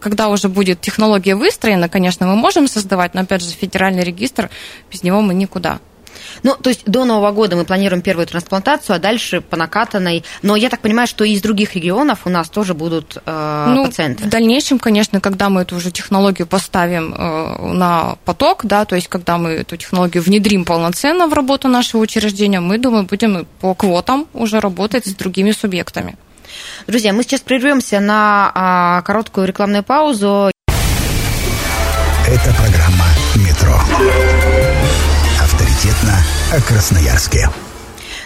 когда 0.00 0.28
уже 0.28 0.48
будет 0.48 0.80
технология 0.82 1.34
выстроена, 1.34 1.88
конечно, 1.88 2.26
мы 2.26 2.36
можем 2.36 2.68
создавать, 2.68 3.14
но 3.14 3.22
опять 3.22 3.42
же 3.42 3.50
федеральный 3.50 4.04
регистр, 4.04 4.50
без 4.90 5.02
него 5.02 5.22
мы 5.22 5.32
никуда. 5.32 5.80
Ну, 6.42 6.56
то 6.56 6.70
есть 6.70 6.84
до 6.86 7.04
Нового 7.04 7.30
года 7.32 7.56
мы 7.56 7.64
планируем 7.64 8.02
первую 8.02 8.26
трансплантацию, 8.26 8.96
а 8.96 8.98
дальше 8.98 9.40
по 9.40 9.56
накатанной. 9.56 10.24
Но 10.42 10.56
я 10.56 10.68
так 10.68 10.80
понимаю, 10.80 11.06
что 11.06 11.24
из 11.24 11.40
других 11.40 11.74
регионов 11.74 12.20
у 12.24 12.30
нас 12.30 12.48
тоже 12.48 12.74
будут 12.74 13.18
э, 13.24 13.72
ну, 13.74 13.86
пациенты. 13.86 14.24
В 14.24 14.28
дальнейшем, 14.28 14.78
конечно, 14.78 15.20
когда 15.20 15.48
мы 15.48 15.62
эту 15.62 15.76
уже 15.76 15.90
технологию 15.90 16.46
поставим 16.46 17.14
э, 17.14 17.72
на 17.72 18.16
поток, 18.24 18.64
да, 18.64 18.84
то 18.84 18.96
есть 18.96 19.08
когда 19.08 19.38
мы 19.38 19.50
эту 19.50 19.76
технологию 19.76 20.22
внедрим 20.22 20.64
полноценно 20.64 21.26
в 21.26 21.32
работу 21.32 21.68
нашего 21.68 22.00
учреждения, 22.00 22.60
мы, 22.60 22.78
думаю, 22.78 23.04
будем 23.04 23.46
по 23.60 23.74
квотам 23.74 24.26
уже 24.32 24.60
работать 24.60 25.06
с 25.06 25.14
другими 25.14 25.52
субъектами. 25.52 26.16
Друзья, 26.86 27.12
мы 27.12 27.22
сейчас 27.22 27.40
прервемся 27.40 28.00
на 28.00 28.52
а, 28.54 29.02
короткую 29.02 29.46
рекламную 29.46 29.82
паузу. 29.82 30.50
Это 32.26 32.54
программа 32.54 33.06
«Метро». 33.36 34.73
Авторитетно 35.84 36.16
о 36.52 36.60
Красноярске. 36.62 37.50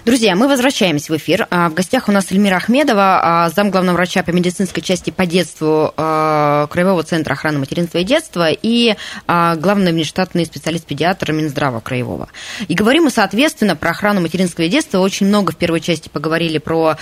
Друзья, 0.05 0.37
мы 0.37 0.47
возвращаемся 0.47 1.12
в 1.12 1.17
эфир. 1.17 1.49
А, 1.50 1.69
В 1.69 1.75
гостях 1.75 2.09
у 2.09 2.12
нас 2.12 2.31
Эльмира 2.31 2.57
Ахмедова, 2.57 3.21
а, 3.21 3.50
зам 3.50 3.71
главного 3.71 3.97
врача 3.97 4.23
по 4.23 4.31
медицинской 4.31 4.81
части 4.81 5.11
по 5.11 5.27
детству 5.27 5.93
а, 5.97 6.69
Краевого 6.69 7.03
центра 7.03 7.33
охраны 7.33 7.59
материнства 7.59 7.99
и 7.99 8.05
детства 8.05 8.49
и 8.50 8.95
главный 9.27 9.91
внештатный 9.91 10.47
специалист-педиатр 10.47 11.33
Минздрава 11.33 11.81
Краевого. 11.81 12.29
И 12.69 12.75
говорим 12.75 13.05
мы, 13.05 13.11
соответственно, 13.11 13.75
про 13.75 13.91
охрану 13.91 14.21
материнского 14.21 14.67
и 14.67 14.69
детства. 14.69 14.99
Очень 14.99 15.27
много 15.27 15.53
в 15.53 15.57
первой 15.57 15.81
части 15.81 16.09
поговорили 16.09 16.59
про 16.59 16.97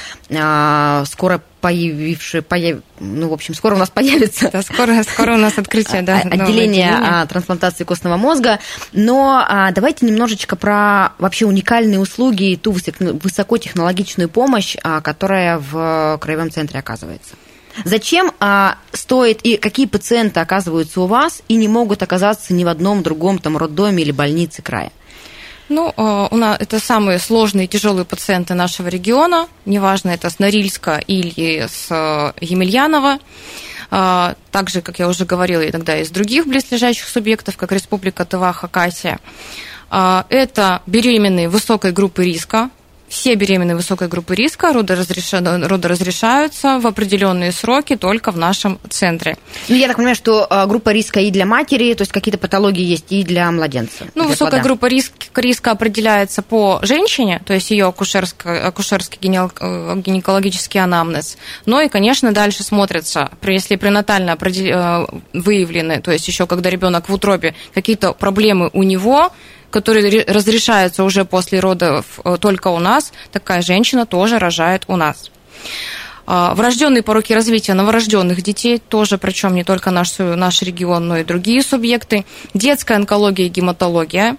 скоро 1.04 1.42
появившие, 1.60 2.42
появ... 2.42 2.80
ну, 3.00 3.28
в 3.28 3.32
общем, 3.32 3.54
скоро 3.54 3.74
у 3.74 3.78
нас 3.78 3.90
появится 3.90 4.50
Да, 4.52 4.62
скоро, 4.62 5.02
скоро 5.02 5.34
у 5.34 5.38
нас 5.38 5.58
открытие, 5.58 6.02
да. 6.02 6.22
нового 6.24 6.44
отделение 6.44 6.92
а, 6.92 7.26
трансплантации 7.26 7.84
костного 7.84 8.16
мозга. 8.16 8.58
Но 8.92 9.44
а, 9.46 9.72
давайте 9.72 10.06
немножечко 10.06 10.56
про 10.56 11.12
вообще 11.18 11.46
уникальные 11.46 11.98
услуги 11.98 12.52
и 12.52 12.56
ту 12.56 12.72
высок- 12.72 13.20
высокотехнологичную 13.22 14.28
помощь, 14.28 14.76
а, 14.82 15.00
которая 15.00 15.58
в 15.58 16.18
краевом 16.20 16.50
центре 16.50 16.78
оказывается. 16.78 17.34
Зачем 17.84 18.32
а, 18.40 18.76
стоит 18.92 19.40
и 19.42 19.56
какие 19.56 19.86
пациенты 19.86 20.40
оказываются 20.40 21.00
у 21.00 21.06
вас 21.06 21.42
и 21.48 21.56
не 21.56 21.68
могут 21.68 22.02
оказаться 22.02 22.54
ни 22.54 22.64
в 22.64 22.68
одном 22.68 23.02
другом 23.02 23.38
там 23.38 23.56
роддоме 23.56 24.02
или 24.02 24.12
больнице 24.12 24.62
края? 24.62 24.92
Ну, 25.68 25.92
э, 25.96 26.28
у 26.30 26.36
нас 26.36 26.56
это 26.60 26.78
самые 26.78 27.18
сложные 27.18 27.64
и 27.64 27.68
тяжелые 27.68 28.04
пациенты 28.04 28.54
нашего 28.54 28.88
региона. 28.88 29.48
Неважно, 29.64 30.10
это 30.10 30.30
с 30.30 30.38
Норильска 30.38 30.98
или 30.98 31.66
с 31.66 31.88
э, 31.90 32.32
Емельянова. 32.40 33.18
Э, 33.90 34.34
Также, 34.52 34.80
как 34.80 34.98
я 34.98 35.08
уже 35.08 35.24
говорила, 35.24 35.68
иногда 35.68 35.98
из 35.98 36.10
других 36.10 36.46
близлежащих 36.46 37.08
субъектов, 37.08 37.56
как 37.56 37.72
Республика 37.72 38.24
Тыва, 38.24 38.52
Хакасия. 38.52 39.18
Это 39.88 40.82
беременные 40.86 41.48
высокой 41.48 41.92
группы 41.92 42.24
риска. 42.24 42.70
Все 43.08 43.34
беременные 43.36 43.76
высокой 43.76 44.08
группы 44.08 44.34
риска 44.34 44.72
родоразреша- 44.72 45.66
родоразрешаются 45.66 46.78
в 46.80 46.86
определенные 46.86 47.52
сроки 47.52 47.94
только 47.96 48.32
в 48.32 48.38
нашем 48.38 48.80
центре. 48.90 49.36
Ну, 49.68 49.76
я 49.76 49.86
так 49.86 49.96
понимаю, 49.96 50.16
что 50.16 50.46
а, 50.50 50.66
группа 50.66 50.90
риска 50.90 51.20
и 51.20 51.30
для 51.30 51.46
матери, 51.46 51.94
то 51.94 52.02
есть 52.02 52.10
какие-то 52.12 52.38
патологии 52.38 52.82
есть 52.84 53.12
и 53.12 53.22
для 53.22 53.50
младенца. 53.52 54.06
Ну, 54.14 54.22
для 54.22 54.30
высокая 54.30 54.50
плода. 54.50 54.64
группа 54.64 54.86
риск, 54.86 55.12
риска 55.36 55.70
определяется 55.70 56.42
по 56.42 56.80
женщине, 56.82 57.40
то 57.46 57.54
есть 57.54 57.70
ее 57.70 57.86
акушерский 57.86 59.18
генеал- 59.20 59.52
э, 59.60 59.94
гинекологический 60.04 60.80
анамнез. 60.80 61.38
Но 61.64 61.80
и, 61.80 61.88
конечно, 61.88 62.32
дальше 62.32 62.64
смотрятся, 62.64 63.30
при- 63.40 63.54
если 63.54 63.76
пренатально 63.76 64.36
э, 64.40 65.06
выявлены, 65.32 66.00
то 66.00 66.10
есть 66.10 66.26
еще 66.28 66.46
когда 66.46 66.70
ребенок 66.70 67.08
в 67.08 67.12
утробе, 67.14 67.54
какие-то 67.72 68.12
проблемы 68.12 68.70
у 68.72 68.82
него, 68.82 69.32
которые 69.70 70.08
ре- 70.10 70.24
разрешаются 70.26 71.04
уже 71.04 71.24
после 71.24 71.60
родов 71.60 72.20
э, 72.24 72.36
только 72.40 72.68
у 72.68 72.78
нас, 72.78 73.12
такая 73.32 73.62
женщина 73.62 74.06
тоже 74.06 74.38
рожает 74.38 74.84
у 74.88 74.96
нас. 74.96 75.30
А, 76.26 76.54
Врожденные 76.54 77.02
пороки 77.02 77.32
развития 77.32 77.74
новорожденных 77.74 78.42
детей, 78.42 78.78
тоже 78.78 79.16
причем 79.18 79.54
не 79.54 79.64
только 79.64 79.90
наш, 79.90 80.18
наш 80.18 80.62
регион, 80.62 81.06
но 81.08 81.18
и 81.18 81.24
другие 81.24 81.62
субъекты. 81.62 82.24
Детская 82.54 82.94
онкология 82.94 83.46
и 83.46 83.48
гематология. 83.48 84.36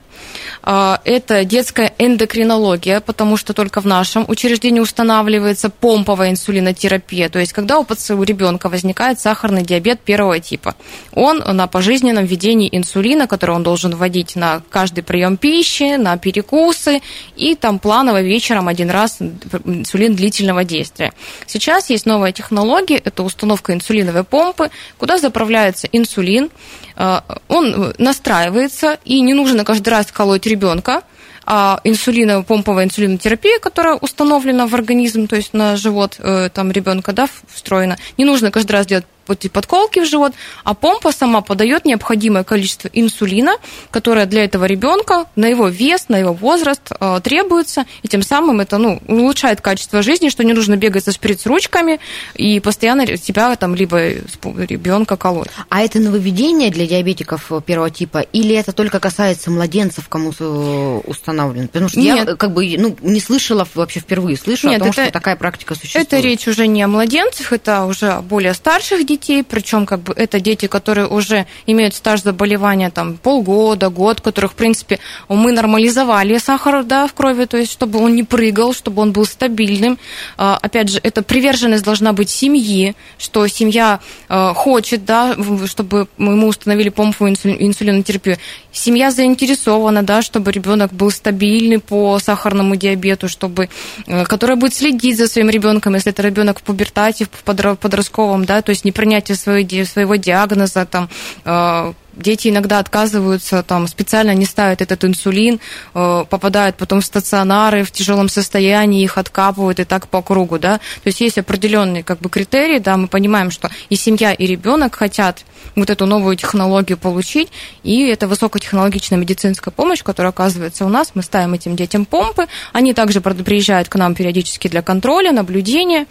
А, 0.64 1.00
Это 1.06 1.46
детская 1.46 1.94
эндокринология, 1.98 3.00
потому 3.00 3.38
что 3.38 3.54
только 3.54 3.82
в 3.82 3.86
нашем 3.86 4.26
учреждении 4.28 4.80
устанавливается 4.80 5.70
помповая 5.70 6.32
инсулинотерапия. 6.32 7.30
То 7.30 7.40
есть, 7.40 7.54
когда 7.54 7.80
у, 7.80 7.86
у 7.86 8.24
ребенка 8.24 8.70
возникает 8.70 9.20
сахарный 9.20 9.64
диабет 9.64 10.02
первого 10.02 10.40
типа, 10.40 10.76
он 11.14 11.38
на 11.40 11.68
пожизненном 11.68 12.26
введении 12.26 12.70
инсулина, 12.72 13.28
который 13.28 13.56
он 13.56 13.64
должен 13.64 13.96
вводить 13.96 14.36
на 14.36 14.62
каждый 14.70 15.04
прием 15.04 15.38
пищи, 15.38 15.96
на 15.96 16.18
перекусы, 16.18 17.02
и 17.36 17.56
там 17.56 17.80
планово 17.80 18.22
вечером 18.22 18.68
один 18.68 18.90
раз 18.90 19.20
инсулин 19.66 20.16
длительного 20.16 20.64
действия. 20.64 21.14
Сейчас 21.46 21.77
есть 21.90 22.06
новая 22.06 22.32
технология, 22.32 22.98
это 22.98 23.24
установка 23.24 23.74
инсулиновой 23.74 24.24
помпы, 24.24 24.70
куда 24.98 25.18
заправляется 25.18 25.88
инсулин, 25.92 26.50
э, 26.96 27.22
он 27.48 27.94
настраивается, 27.98 28.98
и 29.06 29.22
не 29.22 29.34
нужно 29.34 29.64
каждый 29.64 29.90
раз 29.90 30.12
колоть 30.12 30.46
ребенка, 30.46 31.04
а 31.46 31.80
инсулина, 31.86 32.44
помповая 32.44 32.86
инсулинотерапия, 32.86 33.60
которая 33.60 33.96
установлена 33.96 34.68
в 34.68 34.76
организм, 34.76 35.28
то 35.28 35.38
есть 35.38 35.54
на 35.54 35.78
живот 35.78 36.18
э, 36.20 36.50
там 36.54 36.72
ребенка, 36.72 37.14
да, 37.14 37.30
встроена, 37.48 37.98
не 38.18 38.26
нужно 38.26 38.52
каждый 38.52 38.74
раз 38.74 38.86
делать 38.86 39.06
подколки 39.28 40.00
в 40.00 40.06
живот, 40.06 40.34
а 40.64 40.74
помпа 40.74 41.12
сама 41.12 41.42
подает 41.42 41.86
необходимое 41.86 42.44
количество 42.44 42.90
инсулина, 42.94 43.58
которое 43.92 44.26
для 44.26 44.44
этого 44.44 44.66
ребенка 44.66 45.26
на 45.36 45.48
его 45.48 45.68
вес, 45.68 46.06
на 46.10 46.18
его 46.18 46.34
возраст 46.34 46.82
э, 47.00 47.20
требуется, 47.24 47.86
и 48.04 48.08
тем 48.08 48.22
самым 48.22 48.60
это 48.62 48.78
ну, 48.78 49.02
улучшает 49.08 49.62
качество 49.62 50.02
жизни, 50.02 50.30
что 50.30 50.44
не 50.44 50.54
нужно 50.54 50.78
бегать 50.78 51.04
со 51.04 51.12
шприц-ручками 51.12 52.00
и 52.36 52.60
постоянно 52.60 53.06
тебя 53.18 53.56
там 53.56 53.76
либо 53.76 54.10
ребенка 54.10 55.18
колоть. 55.18 55.50
А 55.70 55.82
это 55.82 56.00
нововведение 56.00 56.72
для 56.72 56.88
диабетиков 56.88 57.52
первого 57.66 57.90
типа, 57.90 58.20
или 58.20 58.56
это 58.56 58.72
только 58.72 59.00
касается 59.00 59.52
младенцев, 59.52 60.08
кому 60.10 60.32
э, 60.38 61.02
установлено? 61.06 61.68
Потому 61.68 61.90
что 61.90 62.00
я 62.00 62.16
Нет. 62.16 62.38
как 62.38 62.54
бы 62.54 62.76
ну, 62.78 62.96
не 63.02 63.20
слышала 63.20 63.68
вообще 63.74 64.00
впервые 64.00 64.38
слышу 64.38 64.68
Нет, 64.68 64.78
о 64.78 64.86
том, 64.86 64.90
это- 64.92 65.04
что 65.04 65.12
такая 65.12 65.36
практика 65.36 65.76
существует. 65.76 66.08
Это 66.08 66.20
речь 66.20 66.48
уже 66.48 66.68
не 66.68 66.82
о 66.84 66.88
младенцах, 66.88 67.54
это 67.54 67.86
уже 67.86 68.10
о 68.10 68.22
более 68.22 68.54
старших 68.54 69.06
детей, 69.06 69.17
причем 69.48 69.86
как 69.86 70.02
бы 70.02 70.14
это 70.14 70.40
дети, 70.40 70.68
которые 70.68 71.08
уже 71.08 71.46
имеют 71.66 71.96
стаж 71.96 72.24
заболевания 72.24 72.90
там 72.90 73.18
полгода, 73.18 73.90
год, 73.90 74.22
которых, 74.22 74.52
в 74.52 74.56
принципе, 74.56 75.00
мы 75.30 75.52
нормализовали 75.52 76.38
сахар 76.38 76.84
да, 76.84 77.08
в 77.08 77.14
крови, 77.14 77.46
то 77.46 77.58
есть 77.58 77.72
чтобы 77.72 78.00
он 78.00 78.16
не 78.16 78.24
прыгал, 78.24 78.74
чтобы 78.74 79.02
он 79.02 79.12
был 79.12 79.26
стабильным. 79.26 79.98
А, 80.38 80.58
Опять 80.62 80.90
же, 80.90 81.00
эта 81.04 81.22
приверженность 81.22 81.84
должна 81.84 82.14
быть 82.14 82.30
семьи, 82.30 82.96
что 83.18 83.48
семья 83.48 84.00
э, 84.30 84.54
хочет, 84.54 85.06
да, 85.06 85.36
чтобы 85.66 86.08
мы 86.18 86.48
установили 86.48 86.90
инсу- 86.90 87.58
инсулинотерапию. 87.58 88.38
Семья 88.72 89.12
заинтересована, 89.12 90.04
да, 90.04 90.22
чтобы 90.22 90.52
ребенок 90.52 90.94
был 90.94 91.12
стабильный 91.12 91.80
по 91.80 92.20
сахарному 92.20 92.76
диабету, 92.76 93.28
чтобы, 93.30 93.70
э, 94.08 94.26
которая 94.26 94.58
будет 94.58 94.74
следить 94.74 95.18
за 95.18 95.28
своим 95.28 95.50
ребенком, 95.50 95.96
если 95.96 96.12
это 96.12 96.22
ребенок 96.22 96.60
в 96.60 96.64
пубертате, 96.64 97.26
в 97.26 97.48
подро- 97.48 97.76
подростковом, 97.76 98.46
да, 98.46 98.62
то 98.62 98.72
есть 98.72 98.86
не 98.86 98.92
принятие 99.08 99.38
своего, 99.38 99.86
своего 99.86 100.16
диагноза, 100.16 100.86
там, 100.86 101.10
э, 101.46 101.94
Дети 102.20 102.48
иногда 102.48 102.80
отказываются, 102.80 103.62
там, 103.62 103.88
специально 103.88 104.34
не 104.34 104.46
ставят 104.46 104.82
этот 104.82 105.06
инсулин, 105.06 105.60
э, 105.94 106.26
попадают 106.28 106.76
потом 106.76 107.02
в 107.02 107.06
стационары 107.06 107.84
в 107.84 107.92
тяжелом 107.92 108.28
состоянии, 108.28 109.04
их 109.04 109.20
откапывают 109.20 109.80
и 109.80 109.84
так 109.84 110.08
по 110.08 110.24
кругу, 110.24 110.58
да. 110.58 110.80
То 111.04 111.10
есть 111.10 111.22
есть 111.22 111.38
определенные 111.38 112.04
как 112.04 112.18
бы 112.18 112.30
критерии, 112.30 112.80
да, 112.80 112.98
мы 112.98 113.08
понимаем, 113.08 113.52
что 113.52 113.70
и 113.90 113.96
семья, 113.96 114.34
и 114.34 114.48
ребенок 114.48 114.96
хотят 114.96 115.46
вот 115.76 115.92
эту 115.92 116.08
новую 116.08 116.36
технологию 116.36 116.98
получить, 116.98 117.50
и 117.84 118.08
это 118.08 118.28
высокотехнологичная 118.28 119.20
медицинская 119.20 119.72
помощь, 119.72 120.02
которая 120.02 120.32
оказывается 120.32 120.86
у 120.86 120.90
нас. 120.90 121.12
Мы 121.14 121.22
ставим 121.22 121.54
этим 121.54 121.76
детям 121.76 122.06
помпы, 122.06 122.48
они 122.74 122.96
также 122.96 123.22
приезжают 123.22 123.90
к 123.90 123.96
нам 123.96 124.16
периодически 124.16 124.68
для 124.70 124.82
контроля, 124.82 125.32
наблюдения. 125.32 126.08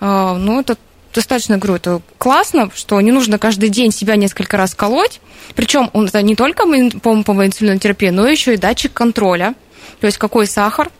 Э, 0.00 0.34
Ну, 0.36 0.60
это 0.60 0.76
достаточно, 1.14 1.58
говорю, 1.58 1.76
это 1.76 2.02
классно, 2.18 2.70
что 2.74 3.00
не 3.00 3.12
нужно 3.12 3.38
каждый 3.38 3.68
день 3.68 3.92
себя 3.92 4.16
несколько 4.16 4.56
раз 4.56 4.74
колоть. 4.74 5.20
Причем 5.54 5.90
он 5.92 6.06
это 6.06 6.20
не 6.22 6.34
только 6.34 6.64
помповая 7.00 7.46
инсулинотерапия, 7.46 8.12
но 8.12 8.26
еще 8.26 8.54
и 8.54 8.58
датчик 8.58 8.92
контроля. 8.92 9.54
То 10.00 10.06
есть 10.06 10.18
какой 10.18 10.46
сахар 10.46 10.90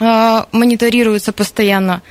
э, 0.00 0.44
мониторируется 0.52 1.32
постоянно. 1.32 2.02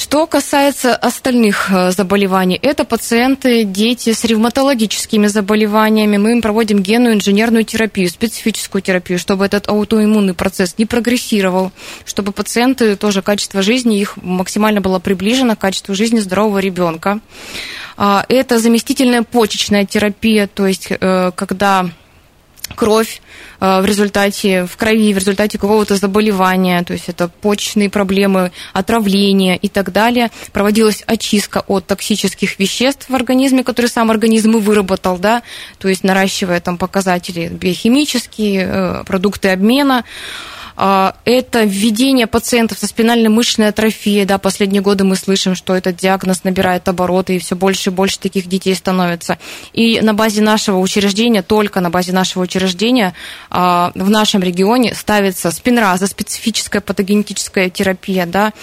Что 0.00 0.26
касается 0.26 0.96
остальных 0.96 1.70
э, 1.70 1.90
заболеваний, 1.90 2.58
это 2.62 2.86
пациенты, 2.86 3.64
дети 3.64 4.14
с 4.14 4.24
ревматологическими 4.24 5.26
заболеваниями. 5.26 6.16
Мы 6.16 6.32
им 6.32 6.40
проводим 6.40 6.80
генную 6.80 7.16
инженерную 7.16 7.64
терапию, 7.64 8.08
специфическую 8.08 8.80
терапию, 8.80 9.18
чтобы 9.18 9.44
этот 9.44 9.68
аутоиммунный 9.68 10.32
процесс 10.32 10.76
не 10.78 10.86
прогрессировал, 10.86 11.70
чтобы 12.06 12.32
пациенты 12.32 12.96
тоже 12.96 13.20
качество 13.20 13.60
жизни 13.60 14.00
их 14.00 14.16
максимально 14.16 14.80
было 14.80 15.00
приближено 15.00 15.54
к 15.54 15.58
качеству 15.58 15.94
жизни 15.94 16.20
здорового 16.20 16.60
ребенка. 16.60 17.20
А, 17.98 18.24
это 18.30 18.58
заместительная 18.58 19.22
почечная 19.22 19.84
терапия, 19.84 20.46
то 20.46 20.66
есть 20.66 20.86
э, 20.88 21.30
когда 21.36 21.90
кровь 22.74 23.20
э, 23.60 23.80
в 23.80 23.84
результате, 23.84 24.66
в 24.66 24.76
крови, 24.76 25.12
в 25.12 25.18
результате 25.18 25.58
какого-то 25.58 25.96
заболевания, 25.96 26.82
то 26.82 26.92
есть 26.92 27.08
это 27.08 27.28
почечные 27.28 27.90
проблемы, 27.90 28.52
отравление 28.72 29.56
и 29.56 29.68
так 29.68 29.92
далее. 29.92 30.30
Проводилась 30.52 31.02
очистка 31.06 31.64
от 31.66 31.86
токсических 31.86 32.58
веществ 32.58 33.08
в 33.08 33.14
организме, 33.14 33.64
которые 33.64 33.90
сам 33.90 34.10
организм 34.10 34.56
и 34.56 34.60
выработал, 34.60 35.18
да, 35.18 35.42
то 35.78 35.88
есть 35.88 36.04
наращивая 36.04 36.60
там 36.60 36.78
показатели 36.78 37.48
биохимические, 37.48 38.68
э, 38.68 39.04
продукты 39.04 39.48
обмена. 39.50 40.04
А, 40.82 41.14
это 41.26 41.64
введение 41.64 42.26
пациентов 42.26 42.78
со 42.78 42.86
спинальной 42.86 43.28
мышечной 43.28 43.68
атрофией. 43.68 44.24
Да, 44.24 44.38
последние 44.38 44.80
годы 44.80 45.04
мы 45.04 45.14
слышим, 45.14 45.54
что 45.54 45.76
этот 45.76 45.96
диагноз 45.96 46.42
набирает 46.42 46.88
обороты, 46.88 47.36
и 47.36 47.38
все 47.38 47.54
больше 47.54 47.90
и 47.90 47.92
больше 47.92 48.18
таких 48.18 48.46
детей 48.46 48.74
становится. 48.74 49.36
И 49.74 50.00
на 50.00 50.14
базе 50.14 50.40
нашего 50.40 50.78
учреждения, 50.78 51.42
только 51.42 51.80
на 51.80 51.90
базе 51.90 52.14
нашего 52.14 52.44
учреждения 52.44 53.12
а, 53.50 53.92
в 53.94 54.08
нашем 54.08 54.42
регионе 54.42 54.94
ставится 54.94 55.50
спинраза, 55.50 56.06
специфическая 56.06 56.80
патогенетическая 56.80 57.68
терапия, 57.68 58.24
да, 58.24 58.54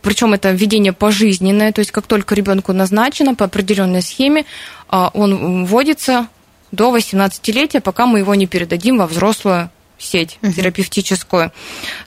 причем 0.00 0.32
это 0.32 0.52
введение 0.52 0.94
пожизненное, 0.94 1.72
то 1.72 1.80
есть 1.80 1.90
как 1.90 2.06
только 2.06 2.34
ребенку 2.34 2.72
назначено 2.72 3.34
по 3.34 3.44
определенной 3.44 4.00
схеме, 4.00 4.46
а, 4.88 5.10
он 5.12 5.66
вводится 5.66 6.28
до 6.72 6.96
18-летия, 6.96 7.82
пока 7.82 8.06
мы 8.06 8.20
его 8.20 8.34
не 8.34 8.46
передадим 8.46 8.96
во 8.96 9.06
взрослую 9.06 9.68
сеть 9.98 10.38
угу. 10.42 10.52
терапевтическую. 10.52 11.52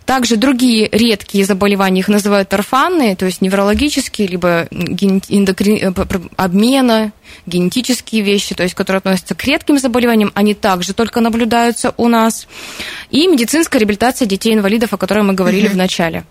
Также 0.05 0.35
другие 0.35 0.89
редкие 0.91 1.45
заболевания, 1.45 1.99
их 1.99 2.07
называют 2.07 2.53
орфанные, 2.53 3.15
то 3.15 3.25
есть 3.25 3.41
неврологические, 3.41 4.27
либо 4.27 4.67
эндокрин... 4.71 5.93
Э, 5.95 6.19
обмена, 6.35 7.11
генетические 7.45 8.21
вещи, 8.21 8.55
то 8.55 8.63
есть 8.63 8.75
которые 8.75 8.99
относятся 8.99 9.35
к 9.35 9.43
редким 9.43 9.79
заболеваниям, 9.79 10.31
они 10.35 10.53
также 10.53 10.93
только 10.93 11.19
наблюдаются 11.19 11.93
у 11.97 12.07
нас. 12.07 12.47
И 13.09 13.27
медицинская 13.27 13.79
реабилитация 13.79 14.25
детей-инвалидов, 14.25 14.93
о 14.93 14.97
которой 14.97 15.23
мы 15.23 15.33
говорили 15.33 15.67
угу. 15.67 15.73
в 15.73 15.77
начале. 15.77 16.25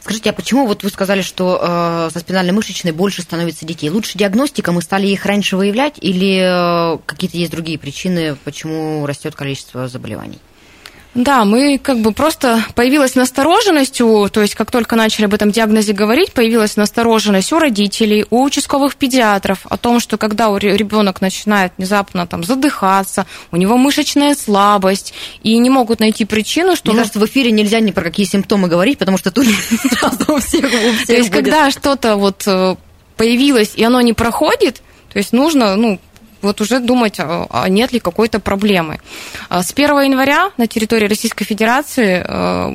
Скажите, 0.00 0.30
а 0.30 0.32
почему 0.32 0.66
вот 0.66 0.82
вы 0.82 0.90
сказали, 0.90 1.22
что 1.22 1.60
э, 1.60 2.10
со 2.12 2.20
спинально-мышечной 2.20 2.92
больше 2.92 3.22
становится 3.22 3.66
детей? 3.66 3.90
Лучше 3.90 4.16
диагностика, 4.16 4.72
мы 4.72 4.82
стали 4.82 5.06
их 5.08 5.26
раньше 5.26 5.56
выявлять, 5.56 5.94
или 6.00 6.94
э, 6.94 6.98
какие-то 7.04 7.36
есть 7.36 7.50
другие 7.50 7.78
причины, 7.78 8.36
почему 8.44 9.04
растет 9.06 9.34
количество 9.34 9.88
заболеваний? 9.88 10.38
Да, 11.14 11.44
мы 11.44 11.78
как 11.78 11.98
бы 11.98 12.12
просто 12.12 12.62
появилась 12.76 13.16
настороженность, 13.16 14.00
у, 14.00 14.28
то 14.28 14.42
есть 14.42 14.54
как 14.54 14.70
только 14.70 14.94
начали 14.94 15.24
об 15.24 15.34
этом 15.34 15.50
диагнозе 15.50 15.92
говорить, 15.92 16.32
появилась 16.32 16.76
настороженность 16.76 17.52
у 17.52 17.58
родителей, 17.58 18.26
у 18.30 18.44
участковых 18.44 18.94
педиатров 18.94 19.60
о 19.64 19.76
том, 19.76 19.98
что 19.98 20.18
когда 20.18 20.46
ребенок 20.56 21.20
начинает 21.20 21.72
внезапно 21.76 22.28
там 22.28 22.44
задыхаться, 22.44 23.26
у 23.50 23.56
него 23.56 23.76
мышечная 23.76 24.36
слабость, 24.36 25.12
и 25.42 25.58
не 25.58 25.68
могут 25.68 25.98
найти 25.98 26.24
причину, 26.24 26.76
что... 26.76 26.90
Мне 26.90 26.94
ну... 26.94 27.00
кажется, 27.00 27.18
в 27.18 27.26
эфире 27.26 27.50
нельзя 27.50 27.80
ни 27.80 27.90
про 27.90 28.04
какие 28.04 28.26
симптомы 28.26 28.68
говорить, 28.68 28.98
потому 28.98 29.18
что 29.18 29.32
тут 29.32 29.46
сразу 29.90 30.34
у 30.34 30.38
всех, 30.38 30.64
у 30.64 30.92
всех 30.92 31.06
То 31.06 31.14
есть 31.14 31.30
когда 31.30 31.72
что-то 31.72 32.14
вот 32.16 32.44
э, 32.46 32.76
появилось, 33.16 33.72
и 33.74 33.82
оно 33.82 34.00
не 34.00 34.12
проходит, 34.12 34.80
то 35.12 35.18
есть 35.18 35.32
нужно, 35.32 35.74
ну, 35.74 35.98
вот 36.42 36.60
уже 36.60 36.80
думать, 36.80 37.18
а, 37.18 37.46
а 37.50 37.68
нет 37.68 37.92
ли 37.92 38.00
какой-то 38.00 38.40
проблемы. 38.40 39.00
А 39.48 39.62
с 39.62 39.72
1 39.72 40.02
января 40.02 40.50
на 40.56 40.66
территории 40.66 41.06
Российской 41.06 41.44
Федерации 41.44 42.20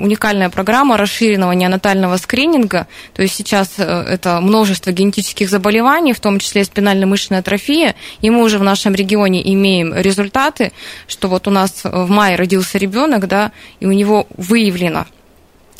уникальная 0.02 0.50
программа 0.50 0.98
расширенного 0.98 1.52
неонатального 1.54 2.18
скрининга, 2.18 2.88
то 3.14 3.22
есть 3.22 3.36
сейчас 3.36 3.74
э, 3.78 3.84
это 3.84 4.42
множество 4.42 4.92
генетических 4.92 5.50
заболеваний, 5.50 6.14
в 6.14 6.20
том 6.20 6.40
числе 6.40 6.64
спинально-мышечная 6.64 7.40
атрофия, 7.40 7.96
и 8.22 8.30
мы 8.30 8.44
уже 8.44 8.58
в 8.58 8.64
нашем 8.64 8.94
регионе 8.96 9.42
имеем 9.54 9.94
результаты, 9.94 10.72
что 11.08 11.28
вот 11.28 11.48
у 11.48 11.52
нас 11.52 11.82
в 11.84 12.10
мае 12.10 12.36
родился 12.36 12.78
ребенок, 12.78 13.28
да, 13.28 13.52
и 13.80 13.86
у 13.86 13.92
него 13.92 14.28
выявлена 14.38 15.06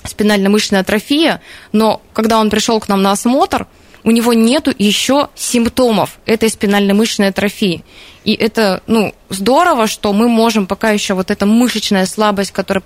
спинально-мышечная 0.04 0.82
атрофия, 0.82 1.42
но 1.72 2.02
когда 2.14 2.40
он 2.40 2.50
пришел 2.50 2.80
к 2.80 2.88
нам 2.88 3.02
на 3.02 3.12
осмотр, 3.12 3.68
у 4.06 4.12
него 4.12 4.34
нету 4.34 4.74
еще 4.78 5.28
симптомов 5.36 6.20
этой 6.26 6.50
спинально-мышечной 6.50 7.30
атрофии. 7.30 7.84
И 8.26 8.34
это, 8.34 8.82
ну, 8.88 9.14
здорово, 9.30 9.88
что 9.88 10.12
мы 10.14 10.28
можем 10.28 10.66
пока 10.68 10.90
еще 10.90 11.14
вот 11.14 11.32
эта 11.32 11.46
мышечная 11.46 12.06
слабость, 12.06 12.52
которая 12.52 12.84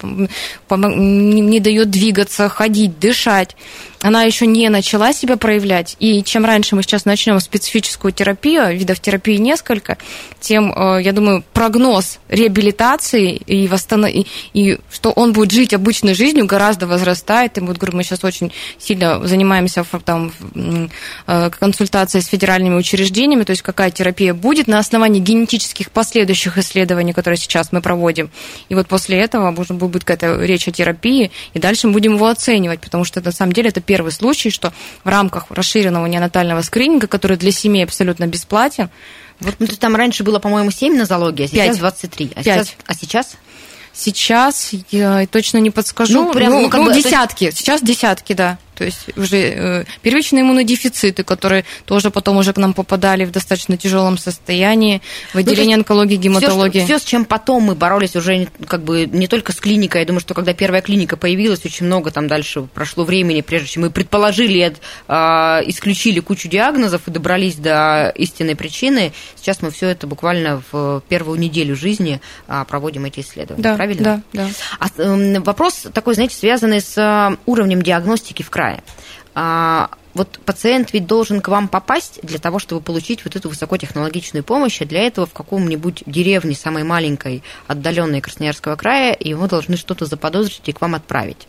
не 0.69 1.59
дает 1.59 1.89
двигаться, 1.89 2.49
ходить, 2.49 2.99
дышать, 2.99 3.55
она 4.01 4.23
еще 4.23 4.47
не 4.47 4.69
начала 4.69 5.11
себя 5.11 5.35
проявлять. 5.35 5.95
И 5.99 6.23
чем 6.23 6.45
раньше 6.45 6.75
мы 6.75 6.83
сейчас 6.83 7.05
начнем 7.05 7.39
специфическую 7.39 8.13
терапию, 8.13 8.75
видов 8.77 8.99
терапии 8.99 9.35
несколько, 9.35 9.97
тем, 10.39 10.73
э, 10.73 11.01
я 11.03 11.11
думаю, 11.11 11.43
прогноз 11.53 12.19
реабилитации 12.29 13.35
и, 13.35 13.67
восстанов... 13.67 14.11
и, 14.11 14.25
и 14.53 14.77
что 14.89 15.11
он 15.11 15.33
будет 15.33 15.51
жить 15.51 15.73
обычной 15.73 16.13
жизнью, 16.13 16.45
гораздо 16.45 16.87
возрастает. 16.87 17.57
И 17.57 17.61
вот, 17.61 17.77
говорю, 17.77 17.97
мы 17.97 18.03
сейчас 18.03 18.23
очень 18.23 18.53
сильно 18.77 19.25
занимаемся 19.27 19.85
там, 20.05 20.31
э, 21.27 21.49
консультацией 21.49 22.23
с 22.23 22.27
федеральными 22.27 22.75
учреждениями, 22.75 23.43
то 23.43 23.51
есть 23.51 23.63
какая 23.63 23.91
терапия 23.91 24.33
будет 24.33 24.67
на 24.67 24.79
основании 24.79 25.19
генетических 25.29 25.91
последующих 25.91 26.57
исследований, 26.57 27.13
которые 27.13 27.37
сейчас 27.37 27.71
мы 27.71 27.81
проводим. 27.81 28.31
И 28.69 28.75
вот 28.75 28.87
после 28.87 29.19
этого 29.19 29.51
может 29.51 29.77
будет 29.77 30.03
какая-то 30.03 30.43
речь 30.43 30.67
о 30.67 30.71
терапии, 30.71 31.31
и 31.53 31.59
дальше 31.59 31.87
мы 31.87 31.93
будем 31.93 32.15
его 32.15 32.27
оценивать, 32.27 32.81
потому 32.81 33.05
что 33.05 33.21
на 33.21 33.31
самом 33.31 33.53
деле 33.53 33.69
это 33.69 33.81
первый 33.81 34.11
случай, 34.11 34.49
что 34.49 34.73
в 35.03 35.09
рамках 35.09 35.45
расширенного 35.49 36.07
неонатального 36.07 36.61
скрининга, 36.61 37.07
который 37.07 37.37
для 37.37 37.51
семей 37.51 37.83
абсолютно 37.83 38.25
бесплатен, 38.27 38.89
вот, 39.39 39.55
ну, 39.59 39.67
там 39.67 39.95
раньше 39.95 40.23
было, 40.23 40.39
по-моему, 40.39 40.71
7 40.71 40.97
нозологий, 40.97 41.45
а 41.45 41.47
сейчас 41.47 41.67
5. 41.67 41.77
23. 41.79 42.31
А 42.35 42.43
5. 42.43 42.45
сейчас? 42.45 42.75
А 42.85 42.93
сейчас? 42.93 43.37
Сейчас 43.93 44.71
я 44.91 45.27
точно 45.27 45.57
не 45.57 45.71
подскажу. 45.71 46.25
Ну, 46.25 46.33
прям, 46.33 46.51
ну, 46.51 46.69
ну, 46.69 46.83
ну 46.83 46.93
десятки. 46.93 47.45
Бы... 47.45 47.51
Сейчас 47.51 47.81
десятки, 47.81 48.33
да. 48.33 48.57
То 48.79 48.85
есть 48.85 49.09
уже 49.17 49.37
э, 49.37 49.83
первичные 50.01 50.43
иммунодефициты, 50.43 51.25
которые 51.25 51.65
тоже 51.83 52.11
потом 52.11 52.37
уже 52.37 52.53
к 52.53 52.57
нам 52.57 52.73
попадали 52.73 53.25
в 53.25 53.31
достаточно 53.31 53.75
тяжелом 53.75 54.17
состоянии, 54.17 55.01
в 55.33 55.37
отделение 55.37 55.75
ну, 55.75 55.81
онкологии, 55.81 56.15
гематологии. 56.15 56.79
Все, 56.79 56.97
все, 56.97 56.99
с 56.99 57.03
чем 57.03 57.25
потом 57.25 57.63
мы 57.63 57.75
боролись 57.75 58.15
уже 58.15 58.47
как 58.65 58.83
бы 58.83 59.05
не 59.05 59.27
только 59.27 59.51
с 59.51 59.57
клиникой. 59.57 59.99
Я 59.99 60.07
думаю, 60.07 60.21
что 60.21 60.33
когда 60.33 60.53
первая 60.53 60.81
клиника 60.81 61.17
появилась, 61.17 61.65
очень 61.65 61.87
много 61.87 62.09
там 62.09 62.29
дальше 62.29 62.69
прошло 62.73 63.03
времени, 63.03 63.41
прежде 63.41 63.67
чем 63.67 63.83
мы 63.83 63.89
предположили, 63.89 64.73
э, 65.09 65.13
исключили 65.65 66.21
кучу 66.21 66.47
диагнозов 66.47 67.01
и 67.05 67.11
добрались 67.11 67.55
до 67.55 68.13
истинной 68.15 68.55
причины. 68.55 69.11
Сейчас 69.35 69.61
мы 69.61 69.71
все 69.71 69.89
это 69.89 70.07
буквально 70.07 70.63
в 70.71 71.03
первую 71.09 71.37
неделю 71.37 71.75
жизни 71.75 72.21
э, 72.47 72.63
проводим 72.65 73.03
эти 73.03 73.19
исследования. 73.19 73.61
Да, 73.61 73.75
правильно? 73.75 74.23
Да, 74.31 74.45
да. 74.45 74.49
А, 74.79 74.87
э, 74.97 75.39
вопрос 75.41 75.87
такой, 75.93 76.13
знаете, 76.13 76.37
связанный 76.37 76.79
с 76.79 76.97
э, 76.97 77.35
уровнем 77.45 77.81
диагностики 77.81 78.41
в 78.41 78.49
крае 78.49 78.68
крае. 78.69 78.83
А, 79.35 79.89
вот 80.13 80.39
пациент 80.45 80.91
ведь 80.91 81.05
должен 81.05 81.41
к 81.41 81.47
вам 81.47 81.67
попасть 81.67 82.19
для 82.23 82.39
того, 82.39 82.59
чтобы 82.59 82.81
получить 82.81 83.23
вот 83.23 83.35
эту 83.35 83.49
высокотехнологичную 83.49 84.43
помощь, 84.43 84.81
а 84.81 84.85
для 84.85 85.01
этого 85.01 85.25
в 85.25 85.33
каком-нибудь 85.33 86.03
деревне 86.05 86.55
самой 86.55 86.83
маленькой, 86.83 87.43
отдаленной 87.67 88.21
Красноярского 88.21 88.75
края, 88.75 89.15
его 89.19 89.47
должны 89.47 89.77
что-то 89.77 90.05
заподозрить 90.05 90.61
и 90.65 90.71
к 90.71 90.81
вам 90.81 90.95
отправить. 90.95 91.47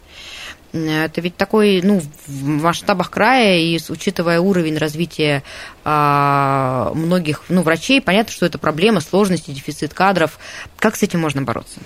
Это 0.72 1.20
ведь 1.20 1.36
такой, 1.36 1.80
ну, 1.82 2.00
в 2.28 2.44
масштабах 2.44 3.10
края 3.10 3.58
и 3.58 3.80
учитывая 3.88 4.38
уровень 4.38 4.78
развития 4.78 5.42
а, 5.84 6.92
многих, 6.94 7.42
ну, 7.48 7.62
врачей, 7.62 8.00
понятно, 8.00 8.32
что 8.32 8.46
это 8.46 8.58
проблема, 8.58 9.00
сложности, 9.00 9.50
дефицит 9.50 9.94
кадров. 9.94 10.38
Как 10.78 10.94
с 10.94 11.02
этим 11.02 11.18
можно 11.20 11.42
бороться? 11.42 11.80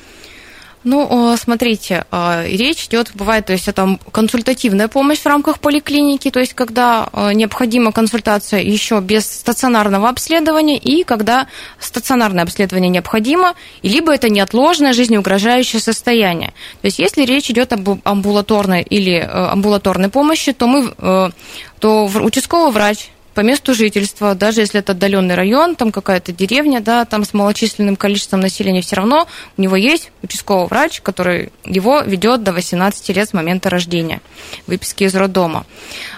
Ну, 0.85 1.35
смотрите, 1.39 2.05
а, 2.11 2.45
речь 2.47 2.85
идет, 2.85 3.11
бывает, 3.15 3.47
то 3.47 3.55
есть 3.55 3.69
это 3.69 3.99
консультативная 4.13 4.89
помощь 4.89 5.21
в 5.21 5.27
рамках 5.27 5.59
поликлиники, 5.59 6.31
то 6.31 6.41
есть 6.41 6.53
когда 6.53 7.09
а, 7.11 7.33
необходима 7.33 7.91
консультация 7.91 8.61
еще 8.61 9.01
без 9.01 9.25
стационарного 9.25 10.11
обследования, 10.11 10.77
и 10.77 11.03
когда 11.03 11.47
стационарное 11.81 12.45
обследование 12.45 12.91
необходимо, 12.91 13.55
и 13.81 13.89
либо 13.89 14.15
это 14.15 14.29
неотложное 14.29 14.93
жизнеугрожающее 14.93 15.81
состояние. 15.81 16.53
То 16.83 16.87
есть 16.87 16.99
если 16.99 17.25
речь 17.25 17.51
идет 17.51 17.73
об 17.73 17.89
амбулаторной 18.05 18.83
или 18.83 19.15
э, 19.15 19.27
амбулаторной 19.27 20.11
помощи, 20.11 20.53
то 20.53 20.67
мы, 20.67 20.93
э, 20.99 21.31
то 21.79 22.05
участковый 22.05 22.73
врач 22.73 23.09
по 23.35 23.41
месту 23.41 23.75
жительства, 23.75 24.35
даже 24.35 24.61
если 24.61 24.81
это 24.81 24.93
отдаленный 24.93 25.35
район, 25.35 25.75
там 25.77 25.93
какая-то 25.93 26.33
деревня, 26.33 26.81
да, 26.81 27.05
там 27.05 27.25
с 27.25 27.35
малочисленным 27.35 27.97
количеством 27.97 28.41
населения, 28.41 28.81
все 28.81 28.97
равно 28.97 29.27
у 29.57 29.63
него 29.63 29.77
есть 29.77 30.13
участковый 30.23 30.67
врач, 30.67 31.01
который 31.01 31.53
его 31.65 32.01
ведет 32.01 32.43
до 32.43 32.53
18 32.53 33.09
лет 33.11 33.29
с 33.29 33.33
момента 33.33 33.71
рождения, 33.71 34.21
выписки 34.67 35.05
из 35.05 35.15
роддома. 35.15 35.67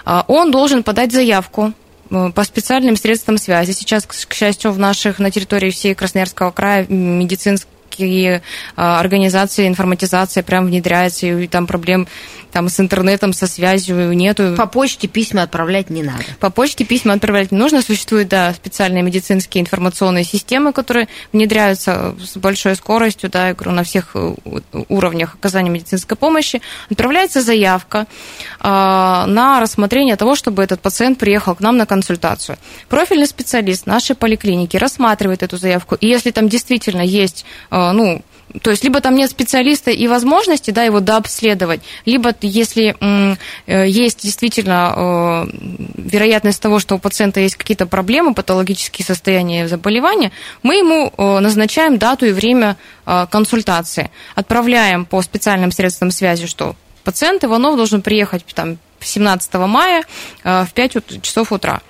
А, 0.05 0.23
он 0.27 0.51
должен 0.51 0.83
подать 0.83 1.11
заявку 1.11 1.73
э, 2.09 2.29
по 2.33 2.43
специальным 2.43 2.95
средствам 2.95 3.37
связи. 3.37 3.71
Сейчас, 3.71 4.05
к 4.05 4.33
счастью, 4.33 4.71
в 4.71 4.79
наших, 4.79 5.19
на 5.19 5.31
территории 5.31 5.71
всей 5.71 5.95
Красноярского 5.95 6.51
края 6.51 6.85
медицинских 6.87 7.67
такие 7.97 8.43
а, 8.75 8.99
организации, 8.99 9.67
информатизация 9.67 10.43
прям 10.43 10.67
внедряется, 10.67 11.25
и 11.25 11.47
там 11.47 11.65
проблем 11.65 12.07
там 12.57 12.69
с 12.69 12.79
интернетом, 12.79 13.33
со 13.33 13.45
связью 13.45 14.13
нету. 14.13 14.55
По 14.57 14.65
почте 14.65 15.07
письма 15.07 15.43
отправлять 15.43 15.91
не 15.91 16.01
надо. 16.01 16.23
По 16.39 16.49
почте 16.49 16.85
письма 16.85 17.13
отправлять 17.13 17.51
не 17.51 17.57
нужно. 17.59 17.83
Существуют, 17.83 18.29
да, 18.29 18.51
специальные 18.51 19.03
медицинские 19.03 19.61
информационные 19.61 20.23
системы, 20.23 20.73
которые 20.73 21.07
внедряются 21.31 22.15
с 22.19 22.35
большой 22.35 22.75
скоростью, 22.75 23.29
да, 23.29 23.49
я 23.49 23.53
говорю, 23.53 23.73
на 23.73 23.83
всех 23.83 24.15
э, 24.15 24.33
уровнях 24.89 25.35
оказания 25.35 25.69
медицинской 25.69 26.17
помощи. 26.17 26.63
Отправляется 26.89 27.43
заявка 27.43 28.07
э, 28.59 28.63
на 28.63 29.59
рассмотрение 29.59 30.15
того, 30.15 30.35
чтобы 30.35 30.63
этот 30.63 30.81
пациент 30.81 31.19
приехал 31.19 31.53
к 31.53 31.59
нам 31.59 31.77
на 31.77 31.85
консультацию. 31.85 32.57
Профильный 32.89 33.27
специалист 33.27 33.85
нашей 33.85 34.15
поликлиники 34.15 34.77
рассматривает 34.77 35.43
эту 35.43 35.57
заявку, 35.57 35.93
и 35.93 36.07
если 36.07 36.31
там 36.31 36.49
действительно 36.49 37.03
есть 37.03 37.45
э, 37.69 37.91
ну, 37.91 38.23
то 38.61 38.71
есть 38.71 38.83
либо 38.83 39.01
там 39.01 39.15
нет 39.15 39.29
специалиста 39.29 39.91
и 39.91 40.07
возможности 40.07 40.71
да, 40.71 40.83
его 40.83 40.99
дообследовать, 40.99 41.81
либо 42.05 42.33
если 42.41 42.95
э, 42.99 43.87
есть 43.87 44.23
действительно 44.23 44.93
э, 44.95 45.45
вероятность 45.95 46.61
того, 46.61 46.79
что 46.79 46.95
у 46.95 46.99
пациента 46.99 47.39
есть 47.39 47.55
какие-то 47.55 47.85
проблемы, 47.85 48.33
патологические 48.33 49.05
состояния 49.05 49.67
заболевания, 49.67 50.31
мы 50.63 50.75
ему 50.75 51.11
э, 51.17 51.39
назначаем 51.39 51.97
дату 51.97 52.25
и 52.25 52.31
время 52.31 52.77
консультации. 53.29 54.11
Отправляем 54.35 55.05
по 55.05 55.21
специальным 55.21 55.71
средствам 55.71 56.11
связи, 56.11 56.45
что 56.45 56.75
пациент 57.05 57.45
Иванов 57.45 57.77
должен 57.77 58.01
приехать 58.01 58.43
там, 58.53 58.79
17 58.99 59.53
мая 59.53 60.03
в 60.43 60.67
5 60.73 61.21
часов 61.21 61.53
утра 61.53 61.81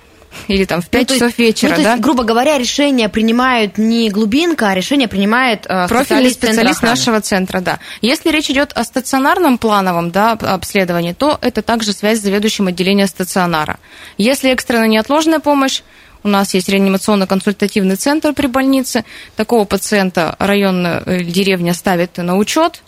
или 0.46 0.64
там 0.64 0.80
в 0.80 0.88
5 0.88 1.08
ну, 1.08 1.14
часов 1.14 1.38
вечера, 1.38 1.74
ну, 1.76 1.82
да? 1.82 1.90
Есть, 1.92 2.02
грубо 2.02 2.24
говоря, 2.24 2.58
решение 2.58 3.08
принимают 3.08 3.78
не 3.78 4.10
глубинка, 4.10 4.68
а 4.68 4.74
решение 4.74 5.08
принимает 5.08 5.66
э, 5.68 5.88
профильный 5.88 6.30
специалист 6.30 6.82
нашего 6.82 7.20
центра, 7.20 7.60
да. 7.60 7.78
Если 8.00 8.30
речь 8.30 8.50
идет 8.50 8.72
о 8.74 8.84
стационарном 8.84 9.58
плановом 9.58 10.10
да, 10.10 10.32
обследовании, 10.32 11.12
то 11.12 11.38
это 11.40 11.62
также 11.62 11.92
связь 11.92 12.18
с 12.18 12.22
заведующим 12.22 12.68
отделением 12.68 13.08
стационара. 13.08 13.78
Если 14.16 14.50
экстренная 14.50 14.88
неотложная 14.88 15.40
помощь, 15.40 15.82
у 16.22 16.28
нас 16.28 16.54
есть 16.54 16.68
реанимационно-консультативный 16.68 17.96
центр 17.96 18.32
при 18.32 18.46
больнице. 18.46 19.04
Такого 19.36 19.64
пациента 19.64 20.36
районная 20.38 21.02
э, 21.04 21.22
деревня 21.22 21.74
ставит 21.74 22.16
на 22.16 22.36
учет. 22.36 22.82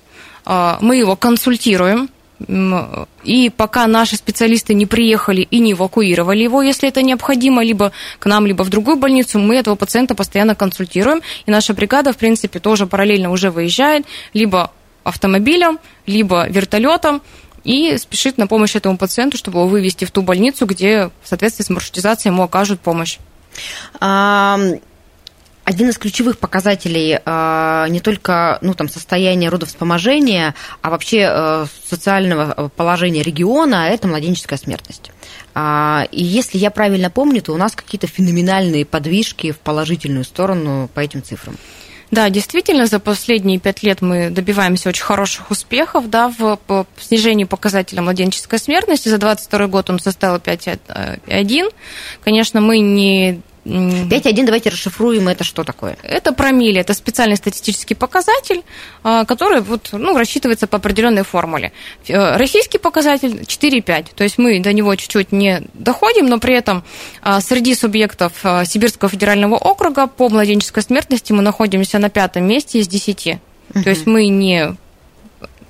А, 0.45 0.79
мы 0.81 0.97
его 0.97 1.17
консультируем, 1.17 2.11
и 2.49 3.51
пока 3.55 3.87
наши 3.87 4.17
специалисты 4.17 4.75
не 4.75 4.87
приехали 4.87 5.43
и 5.43 5.59
не 5.59 5.73
эвакуировали 5.73 6.43
его, 6.43 6.63
если 6.63 6.89
это 6.89 7.03
необходимо, 7.03 7.63
либо 7.63 7.93
к 8.19 8.27
нам, 8.27 8.47
либо 8.47 8.63
в 8.63 8.71
другую 8.71 8.97
больницу, 8.97 9.39
мы 9.39 9.57
этого 9.57 9.75
пациента 9.75 10.15
постоянно 10.15 10.55
консультируем. 10.55 11.21
И 11.47 11.51
наша 11.51 11.75
бригада, 11.75 12.13
в 12.13 12.17
принципе, 12.17 12.59
тоже 12.59 12.87
параллельно 12.87 13.31
уже 13.31 13.51
выезжает 13.51 14.07
либо 14.33 14.73
автомобилем, 15.05 15.79
либо 16.07 16.49
вертолетом 16.49 17.23
и 17.65 17.99
спешит 17.99 18.39
на 18.39 18.47
помощь 18.47 18.75
этому 18.75 18.97
пациенту, 18.97 19.37
чтобы 19.37 19.59
его 19.59 19.69
вывести 19.69 20.07
в 20.07 20.11
ту 20.11 20.23
больницу, 20.23 20.65
где 20.67 21.11
в 21.23 21.29
соответствии 21.29 21.65
с 21.65 21.71
маршрутизацией 21.71 22.33
ему 22.33 22.45
окажут 22.45 22.81
помощь 22.81 23.19
один 25.65 25.91
из 25.91 25.99
ключевых 25.99 26.39
показателей 26.39 27.21
э, 27.25 27.87
не 27.89 28.01
только 28.01 28.59
ну, 28.61 28.75
там, 28.75 28.89
состояния 28.89 29.49
родовспоможения, 29.49 30.55
а 30.83 30.91
вообще 30.91 31.29
э, 31.31 31.67
социального 31.85 32.71
положения 32.77 33.23
региона– 33.23 33.89
это 33.91 34.09
младенческая 34.09 34.59
смертность. 34.59 35.13
А, 35.55 36.07
и 36.11 36.23
если 36.23 36.59
я 36.59 36.71
правильно 36.71 37.11
помню, 37.11 37.43
то 37.43 37.53
у 37.53 37.57
нас 37.57 37.75
какие-то 37.75 38.07
феноменальные 38.07 38.85
подвижки 38.85 39.53
в 39.53 39.59
положительную 39.59 40.25
сторону 40.25 40.89
по 40.93 41.01
этим 41.01 41.23
цифрам. 41.23 41.57
Да, 42.11 42.29
действительно, 42.29 42.87
за 42.87 42.99
последние 42.99 43.61
пять 43.61 43.85
лет 43.85 44.03
мы 44.03 44.31
добиваемся 44.31 44.89
очень 44.89 45.05
хороших 45.05 45.51
успехов 45.53 46.11
да, 46.11 46.29
в, 46.29 46.59
в 46.67 46.87
снижении 46.99 47.45
показателя 47.45 48.03
младенческой 48.03 48.59
смертности. 48.59 49.09
За 49.09 49.19
2022 49.19 49.67
год 49.69 49.91
он 49.91 50.01
составил 50.01 50.39
5,1. 50.39 51.73
Конечно, 52.25 52.61
мы 52.61 52.81
не 52.81 53.41
5.1, 53.65 54.45
давайте 54.45 54.71
расшифруем, 54.71 55.29
это 55.29 55.45
что 55.45 55.65
такое? 55.65 55.97
Это 56.03 56.33
промилле, 56.33 56.81
это 56.81 56.95
специальный 56.95 57.37
статистический 57.37 57.95
показатель, 57.95 58.63
а, 59.03 59.25
который 59.25 59.61
вот, 59.61 59.91
ну, 59.93 60.17
рассчитывается 60.17 60.67
по 60.67 60.79
определенной 60.79 61.25
формуле. 61.25 61.73
Э, 62.09 62.37
российский 62.37 62.79
показатель 62.79 63.45
4,5, 63.47 64.15
то 64.15 64.25
есть 64.25 64.39
мы 64.39 64.61
до 64.61 64.73
него 64.73 64.95
чуть-чуть 64.95 65.33
не 65.33 65.63
доходим, 65.75 66.27
но 66.27 66.39
при 66.39 66.55
этом 66.55 66.85
а, 67.23 67.41
среди 67.41 67.75
субъектов 67.75 68.33
а, 68.45 68.65
Сибирского 68.65 69.11
федерального 69.11 69.57
округа 69.57 70.07
по 70.07 70.29
младенческой 70.29 70.83
смертности 70.83 71.33
мы 71.33 71.43
находимся 71.43 71.99
на 71.99 72.09
пятом 72.09 72.45
месте 72.45 72.79
из 72.79 72.89
10. 72.89 73.39
Угу. 73.75 73.83
То 73.83 73.91
есть 73.91 74.07
мы 74.07 74.29
не 74.29 74.77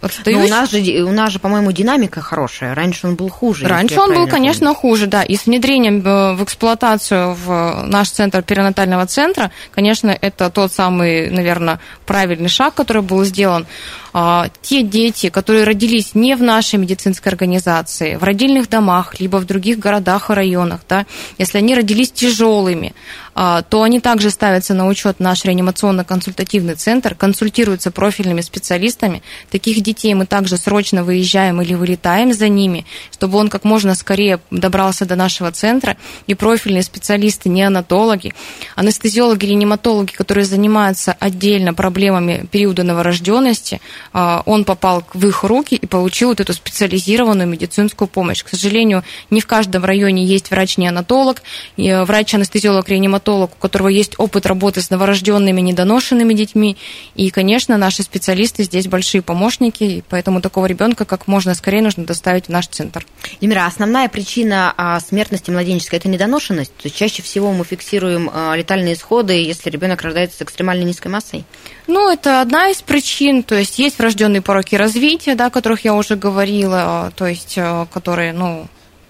отстающий. 0.00 0.40
Но 0.40 0.46
у 0.46 0.48
нас 0.48 0.70
же, 0.70 1.02
у 1.02 1.12
нас 1.12 1.32
же, 1.32 1.38
по-моему, 1.38 1.72
динамика 1.72 2.20
хорошая. 2.20 2.74
Раньше 2.74 3.06
он 3.06 3.14
был 3.14 3.28
хуже. 3.28 3.66
Раньше 3.66 4.00
он 4.00 4.14
был, 4.14 4.26
конечно, 4.26 4.66
помню. 4.66 4.80
хуже, 4.80 5.06
да. 5.06 5.22
И 5.22 5.36
с 5.36 5.46
внедрением 5.46 6.00
э, 6.06 6.34
в 6.34 6.44
эксплуатацию 6.44 7.34
в 7.34 7.84
наш 7.86 8.10
центр 8.10 8.42
перинатального 8.42 9.06
центра, 9.06 9.50
конечно, 9.72 10.16
это 10.20 10.50
тот 10.50 10.72
самый, 10.72 11.30
наверное, 11.30 11.80
правильный 12.06 12.48
шаг, 12.48 12.74
который 12.74 13.02
был 13.02 13.24
сделан. 13.24 13.66
А, 14.12 14.48
те 14.62 14.82
дети, 14.82 15.28
которые 15.28 15.64
родились 15.64 16.14
не 16.14 16.34
в 16.36 16.42
нашей 16.42 16.78
медицинской 16.78 17.30
организации, 17.30 18.16
в 18.16 18.24
родильных 18.24 18.68
домах, 18.68 19.20
либо 19.20 19.36
в 19.36 19.46
других 19.46 19.78
городах 19.78 20.30
и 20.30 20.34
районах, 20.34 20.80
да, 20.88 21.06
если 21.38 21.58
они 21.58 21.74
родились 21.74 22.10
тяжелыми, 22.10 22.94
а, 23.34 23.62
то 23.62 23.82
они 23.82 24.00
также 24.00 24.30
ставятся 24.30 24.74
на 24.74 24.88
учет 24.88 25.20
наш 25.20 25.44
реанимационно-консультативный 25.44 26.74
центр, 26.74 27.14
консультируются 27.14 27.90
профильными 27.90 28.40
специалистами. 28.40 29.22
Таких 29.50 29.80
детей 29.82 30.14
мы 30.14 30.26
также 30.26 30.56
срочно 30.56 31.04
выезжаем 31.04 31.62
или 31.62 31.74
вылетаем 31.74 32.32
за 32.32 32.48
ними, 32.48 32.84
чтобы 33.12 33.38
он 33.38 33.48
как 33.48 33.64
можно 33.64 33.94
скорее 33.94 34.40
добрался 34.50 35.06
до 35.06 35.16
нашего 35.16 35.52
центра. 35.52 35.96
И 36.26 36.34
профильные 36.34 36.82
специалисты, 36.82 37.48
неонатологи, 37.48 38.34
анестезиологи, 38.74 39.46
реаниматологи, 39.46 40.10
которые 40.10 40.44
занимаются 40.44 41.16
отдельно 41.18 41.72
проблемами 41.72 42.46
периода 42.50 42.82
новорожденности, 42.82 43.80
он 44.12 44.64
попал 44.64 45.04
в 45.14 45.26
их 45.26 45.44
руки 45.44 45.74
и 45.74 45.86
получил 45.86 46.30
вот 46.30 46.40
эту 46.40 46.52
специализированную 46.52 47.48
медицинскую 47.48 48.08
помощь. 48.08 48.42
К 48.42 48.48
сожалению, 48.48 49.04
не 49.30 49.40
в 49.40 49.46
каждом 49.46 49.84
районе 49.84 50.24
есть 50.24 50.50
врач-неонатолог, 50.50 51.42
э, 51.76 52.04
врач-анестезиолог-реаниматолог, 52.04 53.50
у 53.52 53.60
которого 53.60 53.88
есть 53.88 54.14
опыт 54.18 54.46
работы 54.46 54.82
с 54.82 54.90
новорожденными, 54.90 55.60
недоношенными 55.60 56.34
детьми. 56.34 56.76
И, 57.14 57.30
конечно, 57.30 57.76
наши 57.76 58.02
специалисты 58.02 58.64
здесь 58.64 58.86
большие 58.86 59.22
помощники, 59.22 59.84
и 59.84 60.04
поэтому 60.08 60.40
такого 60.40 60.66
ребенка 60.66 61.04
как 61.04 61.26
можно 61.26 61.54
скорее 61.54 61.82
нужно 61.82 62.04
доставить 62.04 62.46
в 62.46 62.48
наш 62.50 62.68
центр. 62.68 63.06
Демира, 63.40 63.66
основная 63.66 64.08
причина 64.08 64.74
а, 64.76 65.00
смертности 65.00 65.50
младенческой– 65.50 65.98
это 66.00 66.08
недоношенность? 66.08 66.74
То 66.76 66.84
есть 66.84 66.96
чаще 66.96 67.22
всего 67.22 67.52
мы 67.52 67.64
фиксируем 67.64 68.30
а, 68.32 68.54
летальные 68.56 68.94
исходы, 68.94 69.32
если 69.32 69.70
ребенок 69.70 70.02
рождается 70.02 70.38
с 70.38 70.42
экстремально 70.42 70.84
низкой 70.84 71.08
массой? 71.08 71.44
Ну, 71.86 72.08
это 72.08 72.40
одна 72.40 72.68
из 72.68 72.82
причин, 72.82 73.42
то 73.42 73.56
есть 73.56 73.80
есть 73.80 73.89
врожденные 73.98 74.42
пороки 74.42 74.74
развития, 74.74 75.34
да, 75.34 75.46
о 75.46 75.50
которых 75.50 75.84
я 75.84 75.94
уже 75.94 76.16
говорила, 76.16 77.12
то 77.16 77.26
есть 77.26 77.54
э, 77.56 77.86
которые, 77.92 78.32
ну, 78.32 78.66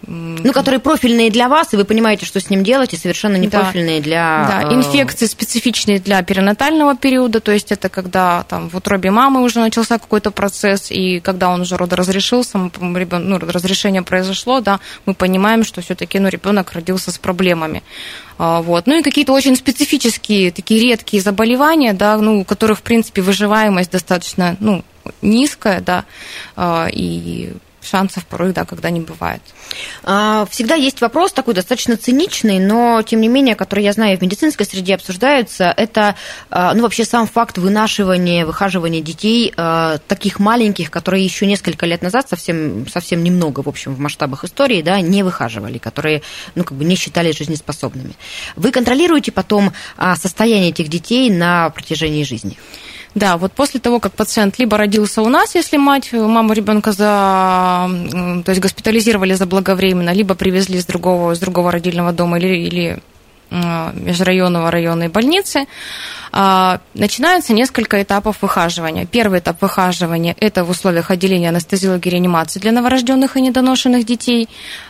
ну, 0.07 0.53
которые 0.53 0.81
профильные 0.81 1.31
для 1.31 1.49
вас, 1.49 1.73
и 1.73 1.77
вы 1.77 1.85
понимаете, 1.85 2.27
что 2.27 2.41
с 2.41 2.51
ним 2.51 2.65
делать, 2.65 2.95
и 2.95 2.97
совершенно 2.97 3.37
не 3.37 3.49
да. 3.49 3.61
профильные 3.61 4.01
для... 4.01 4.47
Да, 4.49 4.69
э, 4.71 4.75
инфекции 4.75 5.27
специфичные 5.27 5.99
для 5.99 6.23
перинатального 6.23 6.97
периода, 6.97 7.41
то 7.41 7.53
есть 7.53 7.71
это 7.71 7.89
когда 7.89 8.45
там 8.45 8.69
в 8.71 8.77
утробе 8.77 9.11
мамы 9.11 9.43
уже 9.43 9.61
начался 9.61 9.99
какой-то 9.99 10.31
процесс, 10.31 10.91
и 10.91 11.21
когда 11.21 11.51
он 11.51 11.61
уже 11.63 11.77
родоразрешился, 11.77 12.59
ну, 12.59 13.39
разрешение 13.39 14.03
произошло, 14.03 14.61
да, 14.61 14.81
мы 15.07 15.15
понимаем, 15.15 15.65
что 15.65 15.81
все 15.83 15.95
таки 15.95 16.19
ну, 16.19 16.29
ребенок 16.29 16.73
родился 16.73 17.11
с 17.13 17.19
проблемами. 17.19 17.83
А, 18.39 18.63
вот. 18.63 18.87
Ну 18.87 18.99
и 18.99 19.03
какие-то 19.03 19.33
очень 19.33 19.55
специфические, 19.55 20.51
такие 20.51 20.81
редкие 20.81 21.23
заболевания, 21.23 21.93
да, 21.93 22.17
ну, 22.17 22.41
у 22.41 22.45
которых, 22.45 22.79
в 22.79 22.83
принципе, 22.83 23.21
выживаемость 23.21 23.91
достаточно 23.91 24.57
ну, 24.61 24.83
низкая, 25.21 25.83
да, 25.83 26.05
а, 26.57 26.89
и 26.91 27.53
шансов 27.83 28.27
порой, 28.27 28.53
да, 28.53 28.64
когда 28.64 28.90
не 28.90 29.01
бывает. 29.01 29.43
А, 30.03 30.47
всегда 30.51 30.75
есть 30.75 31.01
вопрос 31.01 31.33
такой 31.33 31.55
достаточно 31.55 31.97
циничный, 31.97 32.59
но 32.59 33.03
тем 33.03 33.21
не 33.21 33.29
менее, 33.29 33.55
который 33.55 33.85
я 33.85 33.93
знаю 33.93 34.19
в 34.19 34.23
медицинской 34.23 34.66
среде 34.66 34.95
обсуждается, 34.95 35.73
это 35.77 36.16
а, 36.51 36.75
ну, 36.75 36.83
вообще 36.83 37.05
сам 37.05 37.27
факт 37.27 37.59
вынашивания, 37.59 38.47
выхаживания 38.47 39.01
детей 39.01 39.53
а, 39.57 39.99
таких 40.09 40.38
маленьких, 40.38 40.90
которые 40.90 41.25
еще 41.25 41.47
несколько 41.47 41.87
лет 41.87 42.03
назад 42.03 42.29
совсем, 42.29 42.87
совсем 42.88 43.23
немного, 43.23 43.61
в 43.61 43.69
общем, 43.69 43.95
в 43.95 43.99
масштабах 43.99 44.45
истории, 44.45 44.83
да, 44.83 45.01
не 45.01 45.23
выхаживали, 45.23 45.79
которые, 45.79 46.23
ну, 46.55 46.64
как 46.64 46.77
бы 46.77 46.85
не 46.85 46.97
считались 46.97 47.38
жизнеспособными. 47.38 48.14
Вы 48.57 48.73
контролируете 48.73 49.33
потом 49.33 49.73
состояние 50.16 50.71
этих 50.71 50.88
детей 50.88 51.31
на 51.31 51.71
протяжении 51.71 52.25
жизни? 52.25 52.59
Да, 53.14 53.37
вот 53.37 53.53
после 53.53 53.81
того, 53.81 53.99
как 53.99 54.12
пациент 54.12 54.59
либо 54.59 54.77
родился 54.77 55.20
у 55.23 55.29
нас, 55.29 55.55
если 55.55 55.77
мать, 55.77 56.12
маму 56.12 56.53
ребенка 56.53 56.92
за, 56.92 57.90
то 58.44 58.51
есть 58.51 58.61
госпитализировали 58.61 59.35
заблаговременно, 59.35 60.11
либо 60.11 60.35
привезли 60.35 60.81
с 60.81 60.87
другого, 60.87 61.35
с 61.35 61.38
другого 61.40 61.73
родильного 61.73 62.12
дома 62.12 62.38
или, 62.38 62.57
или 62.57 62.99
межрайонного 63.51 64.71
районной 64.71 65.09
больницы, 65.09 65.67
а, 66.33 66.81
начинается 66.95 67.53
несколько 67.53 68.01
этапов 68.03 68.43
выхаживания. 68.43 69.05
Первый 69.05 69.41
этап 69.41 69.61
выхаживания– 69.61 70.37
это 70.41 70.65
в 70.65 70.71
условиях 70.71 71.11
отделения 71.11 71.49
анестезиологии 71.49 72.09
и 72.09 72.13
реанимации 72.13 72.61
для 72.61 72.71
новорожденных 72.71 73.37
и 73.37 73.41
недоношенных 73.41 74.07
детей. 74.07 74.49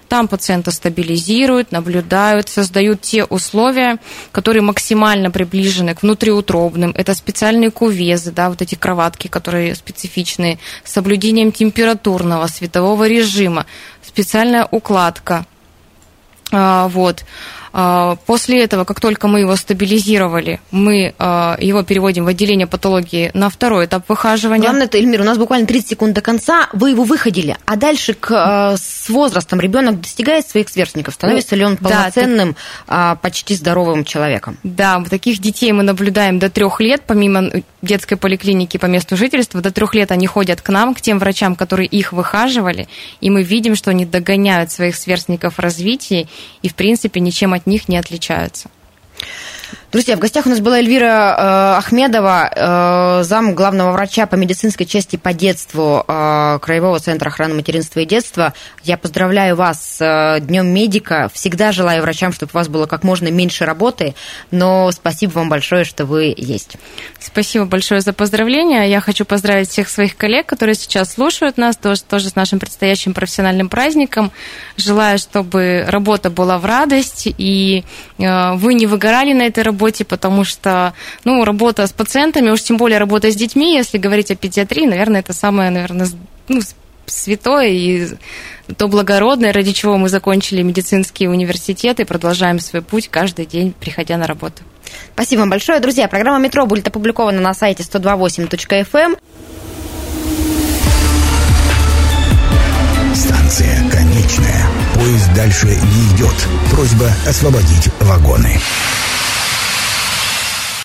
Там 0.08 0.28
пациента 0.28 0.70
стабилизируют, 0.70 1.72
наблюдают, 1.72 2.48
создают 2.50 3.00
те 3.00 3.24
условия, 3.24 3.98
которые 4.32 4.62
максимально 4.62 5.30
приближены 5.30 5.94
к 5.94 6.02
внутриутробным. 6.02 6.92
Это 6.94 7.14
специальные 7.14 7.70
кувезы, 7.70 8.32
да, 8.32 8.50
вот 8.50 8.60
эти 8.60 8.74
кроватки, 8.74 9.28
которые 9.28 9.74
специфичные, 9.74 10.58
с 10.84 10.92
соблюдением 10.92 11.52
температурного, 11.52 12.46
светового 12.48 13.08
режима, 13.08 13.64
специальная 14.02 14.68
укладка. 14.70 15.46
А, 16.52 16.88
вот. 16.88 17.24
А, 17.72 18.16
после 18.26 18.62
этого, 18.62 18.84
как 18.84 19.00
только 19.00 19.28
мы 19.28 19.40
его 19.40 19.54
стабилизировали, 19.56 20.60
мы 20.70 21.14
а, 21.18 21.56
его 21.60 21.82
переводим 21.82 22.24
в 22.24 22.28
отделение 22.28 22.66
патологии 22.66 23.30
на 23.34 23.48
второй 23.48 23.86
этап 23.86 24.08
выхаживания. 24.08 24.62
Главное, 24.62 24.86
это, 24.86 24.98
Эльмир, 24.98 25.20
у 25.20 25.24
нас 25.24 25.38
буквально 25.38 25.66
30 25.66 25.88
секунд 25.88 26.14
до 26.14 26.20
конца, 26.20 26.68
вы 26.72 26.90
его 26.90 27.04
выходили, 27.04 27.56
а 27.66 27.76
дальше 27.76 28.14
к, 28.14 28.30
а, 28.32 28.76
с 28.76 29.08
возрастом 29.08 29.60
ребенок 29.60 30.00
достигает 30.00 30.48
своих 30.48 30.68
сверстников, 30.68 31.14
становится 31.14 31.54
ли 31.54 31.64
он 31.64 31.76
полноценным, 31.76 32.56
да, 32.86 33.12
так... 33.12 33.20
почти 33.20 33.54
здоровым 33.54 34.04
человеком? 34.04 34.58
Да, 34.62 35.02
таких 35.08 35.40
детей 35.40 35.72
мы 35.72 35.82
наблюдаем 35.82 36.38
до 36.38 36.50
трех 36.50 36.80
лет, 36.80 37.02
помимо 37.06 37.50
детской 37.82 38.16
поликлиники 38.16 38.76
по 38.76 38.86
месту 38.86 39.16
жительства, 39.16 39.60
до 39.60 39.70
трех 39.70 39.94
лет 39.94 40.12
они 40.12 40.26
ходят 40.26 40.60
к 40.60 40.68
нам, 40.68 40.94
к 40.94 41.00
тем 41.00 41.18
врачам, 41.18 41.54
которые 41.54 41.86
их 41.86 42.12
выхаживали, 42.12 42.88
и 43.20 43.30
мы 43.30 43.42
видим, 43.42 43.74
что 43.74 43.90
они 43.90 44.04
догоняют 44.04 44.70
своих 44.70 44.96
сверстников 44.96 45.56
в 45.56 45.58
развитии 45.60 46.28
и, 46.62 46.68
в 46.68 46.74
принципе, 46.74 47.20
ничем 47.20 47.54
от 47.54 47.59
них 47.66 47.88
не 47.88 47.96
отличаются. 47.96 48.70
Друзья, 49.92 50.14
в 50.16 50.20
гостях 50.20 50.46
у 50.46 50.50
нас 50.50 50.60
была 50.60 50.78
Эльвира 50.78 51.34
э, 51.36 51.78
Ахмедова, 51.78 52.52
э, 52.54 53.24
зам 53.24 53.56
главного 53.56 53.90
врача 53.90 54.26
по 54.26 54.36
медицинской 54.36 54.86
части 54.86 55.16
по 55.16 55.32
детству 55.32 56.04
э, 56.06 56.60
Краевого 56.62 57.00
центра 57.00 57.28
охраны 57.28 57.54
материнства 57.54 57.98
и 57.98 58.06
детства. 58.06 58.54
Я 58.84 58.96
поздравляю 58.96 59.56
вас 59.56 59.96
с 59.96 60.00
э, 60.00 60.40
Днем 60.42 60.68
медика. 60.68 61.28
Всегда 61.34 61.72
желаю 61.72 62.02
врачам, 62.02 62.32
чтобы 62.32 62.50
у 62.54 62.58
вас 62.58 62.68
было 62.68 62.86
как 62.86 63.02
можно 63.02 63.32
меньше 63.32 63.64
работы, 63.64 64.14
но 64.52 64.92
спасибо 64.92 65.32
вам 65.32 65.48
большое, 65.48 65.82
что 65.82 66.06
вы 66.06 66.32
есть. 66.36 66.76
Спасибо 67.18 67.64
большое 67.64 68.00
за 68.00 68.12
поздравления. 68.12 68.84
Я 68.84 69.00
хочу 69.00 69.24
поздравить 69.24 69.70
всех 69.70 69.88
своих 69.88 70.16
коллег, 70.16 70.46
которые 70.46 70.76
сейчас 70.76 71.14
слушают 71.14 71.58
нас, 71.58 71.76
тоже, 71.76 72.04
тоже 72.04 72.28
с 72.28 72.36
нашим 72.36 72.60
предстоящим 72.60 73.12
профессиональным 73.12 73.68
праздником. 73.68 74.30
Желаю, 74.76 75.18
чтобы 75.18 75.84
работа 75.88 76.30
была 76.30 76.58
в 76.58 76.64
радость, 76.64 77.26
и 77.26 77.82
э, 78.18 78.54
вы 78.54 78.74
не 78.74 78.86
выгорали 78.86 79.32
на 79.32 79.42
этой 79.42 79.64
работе, 79.64 79.79
работе, 79.80 80.04
потому 80.04 80.44
что, 80.44 80.92
ну, 81.24 81.44
работа 81.44 81.86
с 81.86 81.92
пациентами, 81.92 82.50
уж 82.50 82.62
тем 82.62 82.76
более 82.76 82.98
работа 82.98 83.30
с 83.30 83.34
детьми, 83.34 83.74
если 83.74 83.98
говорить 83.98 84.30
о 84.30 84.36
педиатрии, 84.36 84.86
наверное, 84.86 85.20
это 85.20 85.32
самое, 85.32 85.70
наверное, 85.70 86.06
ну, 86.48 86.60
святое 87.06 87.68
и 87.68 88.08
то 88.76 88.86
благородное, 88.88 89.52
ради 89.52 89.72
чего 89.72 89.96
мы 89.96 90.08
закончили 90.08 90.62
медицинский 90.62 91.28
университет 91.28 91.98
и 91.98 92.04
продолжаем 92.04 92.60
свой 92.60 92.82
путь 92.82 93.08
каждый 93.08 93.46
день, 93.46 93.72
приходя 93.72 94.16
на 94.16 94.26
работу. 94.26 94.62
Спасибо 95.14 95.40
вам 95.40 95.50
большое. 95.50 95.80
Друзья, 95.80 96.08
программа 96.08 96.38
«Метро» 96.38 96.66
будет 96.66 96.86
опубликована 96.86 97.40
на 97.40 97.54
сайте 97.54 97.82
128.fm. 97.82 99.18
Станция 103.14 103.90
конечная. 103.90 104.66
Поезд 104.94 105.34
дальше 105.34 105.66
не 105.66 106.16
идет. 106.16 106.34
Просьба 106.70 107.10
освободить 107.26 107.88
вагоны. 108.00 108.60